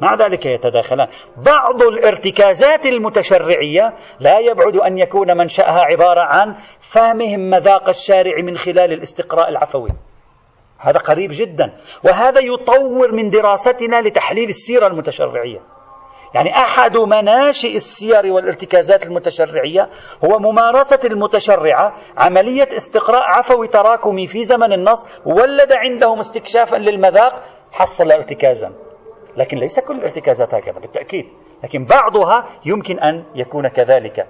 مع 0.00 0.14
ذلك 0.14 0.46
يتداخلان. 0.46 1.08
بعض 1.36 1.82
الارتكازات 1.82 2.86
المتشرعية 2.86 3.94
لا 4.20 4.38
يبعد 4.38 4.76
أن 4.76 4.98
يكون 4.98 5.36
منشأها 5.36 5.80
عبارة 5.80 6.20
عن 6.20 6.56
فهمهم 6.80 7.50
مذاق 7.50 7.88
الشارع 7.88 8.42
من 8.42 8.56
خلال 8.56 8.92
الاستقراء 8.92 9.48
العفوي. 9.48 9.90
هذا 10.78 10.98
قريب 10.98 11.30
جدا. 11.32 11.72
وهذا 12.04 12.40
يطور 12.40 13.12
من 13.12 13.28
دراستنا 13.28 14.00
لتحليل 14.00 14.48
السيرة 14.48 14.86
المتشرعية. 14.86 15.60
يعني 16.34 16.56
أحد 16.56 16.96
مناشئ 16.96 17.76
السير 17.76 18.26
والارتكازات 18.26 19.06
المتشرعية 19.06 19.88
هو 20.24 20.38
ممارسة 20.38 20.98
المتشرعة 21.04 21.92
عملية 22.16 22.68
استقراء 22.76 23.22
عفوي 23.22 23.68
تراكمي 23.68 24.26
في 24.26 24.42
زمن 24.42 24.72
النص 24.72 25.20
ولد 25.26 25.72
عندهم 25.72 26.18
استكشافا 26.18 26.76
للمذاق 26.76 27.42
حصل 27.72 28.12
ارتكازا 28.12 28.72
لكن 29.36 29.58
ليس 29.58 29.80
كل 29.80 29.96
الارتكازات 29.96 30.54
هكذا 30.54 30.80
بالتأكيد. 30.80 31.24
لكن 31.64 31.84
بعضها 31.84 32.48
يمكن 32.66 32.98
أن 33.00 33.24
يكون 33.34 33.68
كذلك. 33.68 34.26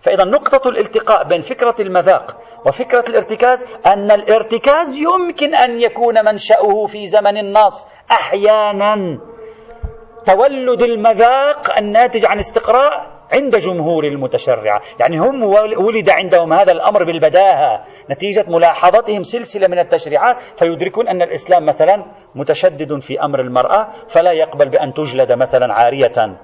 فإذا 0.00 0.24
نقطة 0.24 0.68
الالتقاء 0.68 1.28
بين 1.28 1.40
فكرة 1.40 1.74
المذاق 1.80 2.36
وفكرة 2.66 3.04
الارتكاز 3.08 3.64
أن 3.86 4.10
الارتكاز 4.10 4.96
يمكن 4.96 5.54
أن 5.54 5.80
يكون 5.80 6.24
منشأه 6.24 6.86
في 6.86 7.06
زمن 7.06 7.36
النص 7.36 7.86
أحيانا 8.10 9.18
تولد 10.26 10.82
المذاق 10.82 11.78
الناتج 11.78 12.26
عن 12.26 12.38
استقراء 12.38 13.06
عند 13.34 13.56
جمهور 13.56 14.04
المتشرعة 14.04 14.80
يعني 15.00 15.18
هم 15.18 15.42
ولد 15.86 16.10
عندهم 16.10 16.52
هذا 16.52 16.72
الأمر 16.72 17.04
بالبداهة. 17.04 17.84
نتيجة 18.10 18.44
ملاحظتهم 18.48 19.22
سلسلة 19.22 19.68
من 19.68 19.78
التشريعات 19.78 20.40
فيدركون 20.40 21.08
أن 21.08 21.22
الإسلام 21.22 21.66
مثلا 21.66 22.04
متشدد 22.34 22.98
في 22.98 23.20
أمر 23.20 23.40
المرأة 23.40 23.88
فلا 24.08 24.32
يقبل 24.32 24.68
بأن 24.68 24.92
تجلد 24.92 25.32
مثلا 25.32 25.74
عارية. 25.74 26.36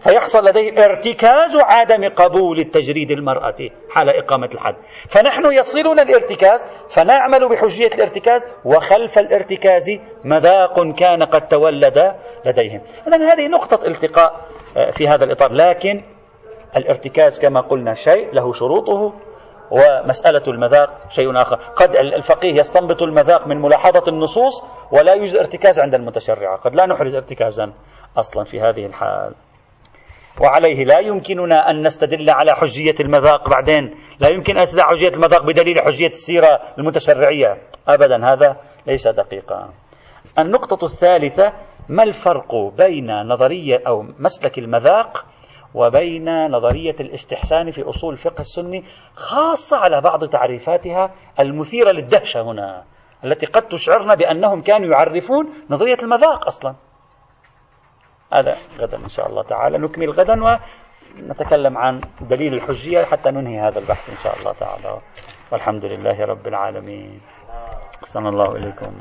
فيحصل 0.00 0.48
لديه 0.48 0.84
ارتكاز 0.84 1.56
عدم 1.56 2.08
قبول 2.08 2.58
التجريد 2.58 3.10
المرأة 3.10 3.56
حال 3.90 4.08
إقامة 4.08 4.48
الحد. 4.54 4.74
فنحن 5.08 5.52
يصلنا 5.52 6.02
الارتكاز 6.02 6.68
فنعمل 6.96 7.48
بحجية 7.48 7.94
الارتكاز 7.94 8.48
وخلف 8.64 9.18
الارتكاز 9.18 10.00
مذاق 10.24 10.94
كان 10.98 11.22
قد 11.22 11.48
تولد 11.48 12.14
لديهم. 12.46 12.80
إذا 13.06 13.32
هذه 13.32 13.48
نقطة 13.48 13.86
التقاء. 13.86 14.48
في 14.92 15.08
هذا 15.08 15.24
الإطار. 15.24 15.52
لكن 15.52 16.02
الارتكاز 16.76 17.40
كما 17.40 17.60
قلنا 17.60 17.94
شيء 17.94 18.34
له 18.34 18.52
شروطه 18.52 19.14
ومسألة 19.70 20.42
المذاق 20.48 20.90
شيء 21.08 21.40
آخر. 21.40 21.56
قد 21.56 21.96
الفقيه 21.96 22.54
يستنبط 22.54 23.02
المذاق 23.02 23.46
من 23.46 23.62
ملاحظة 23.62 24.02
النصوص 24.08 24.64
ولا 24.92 25.14
يوجد 25.14 25.36
ارتكاز 25.36 25.80
عند 25.80 25.94
المتشرعة. 25.94 26.56
قد 26.56 26.74
لا 26.74 26.86
نحرز 26.86 27.14
ارتكازا 27.14 27.72
أصلا 28.16 28.44
في 28.44 28.60
هذه 28.60 28.86
الحال. 28.86 29.34
وعليه 30.40 30.84
لا 30.84 30.98
يمكننا 30.98 31.70
أن 31.70 31.82
نستدل 31.82 32.30
على 32.30 32.54
حجية 32.54 32.94
المذاق 33.00 33.48
بعدين. 33.48 33.94
لا 34.20 34.28
يمكن 34.28 34.58
أن 34.58 34.64
حجية 34.78 35.08
المذاق 35.08 35.42
بدليل 35.42 35.80
حجية 35.80 36.06
السيرة 36.06 36.60
المتشرعية. 36.78 37.56
أبدا 37.88 38.32
هذا 38.32 38.56
ليس 38.86 39.08
دقيقا. 39.08 39.70
النقطة 40.38 40.84
الثالثة 40.84 41.52
ما 41.88 42.02
الفرق 42.02 42.54
بين 42.54 43.22
نظرية 43.22 43.82
أو 43.86 44.02
مسلك 44.18 44.58
المذاق 44.58 45.26
وبين 45.74 46.50
نظرية 46.50 46.96
الاستحسان 47.00 47.70
في 47.70 47.82
أصول 47.82 48.12
الفقه 48.12 48.40
السني 48.40 48.84
خاصة 49.14 49.76
على 49.76 50.00
بعض 50.00 50.24
تعريفاتها 50.24 51.14
المثيرة 51.40 51.90
للدهشة 51.90 52.42
هنا 52.42 52.84
التي 53.24 53.46
قد 53.46 53.68
تشعرنا 53.68 54.14
بأنهم 54.14 54.62
كانوا 54.62 54.88
يعرفون 54.88 55.48
نظرية 55.70 55.96
المذاق 56.02 56.46
أصلا. 56.46 56.74
هذا 58.32 58.56
غدا 58.78 58.96
إن 58.96 59.08
شاء 59.08 59.28
الله 59.28 59.42
تعالى. 59.42 59.78
نكمل 59.78 60.10
غدا 60.10 60.58
ونتكلم 61.18 61.78
عن 61.78 62.00
دليل 62.20 62.54
الحجية 62.54 63.04
حتى 63.04 63.30
ننهي 63.30 63.60
هذا 63.60 63.78
البحث 63.78 64.10
إن 64.10 64.16
شاء 64.16 64.38
الله 64.38 64.52
تعالى. 64.52 65.00
والحمد 65.52 65.84
لله 65.84 66.24
رب 66.24 66.46
العالمين. 66.46 67.20
أحسن 68.02 68.26
الله 68.26 68.56
إليكم. 68.56 68.92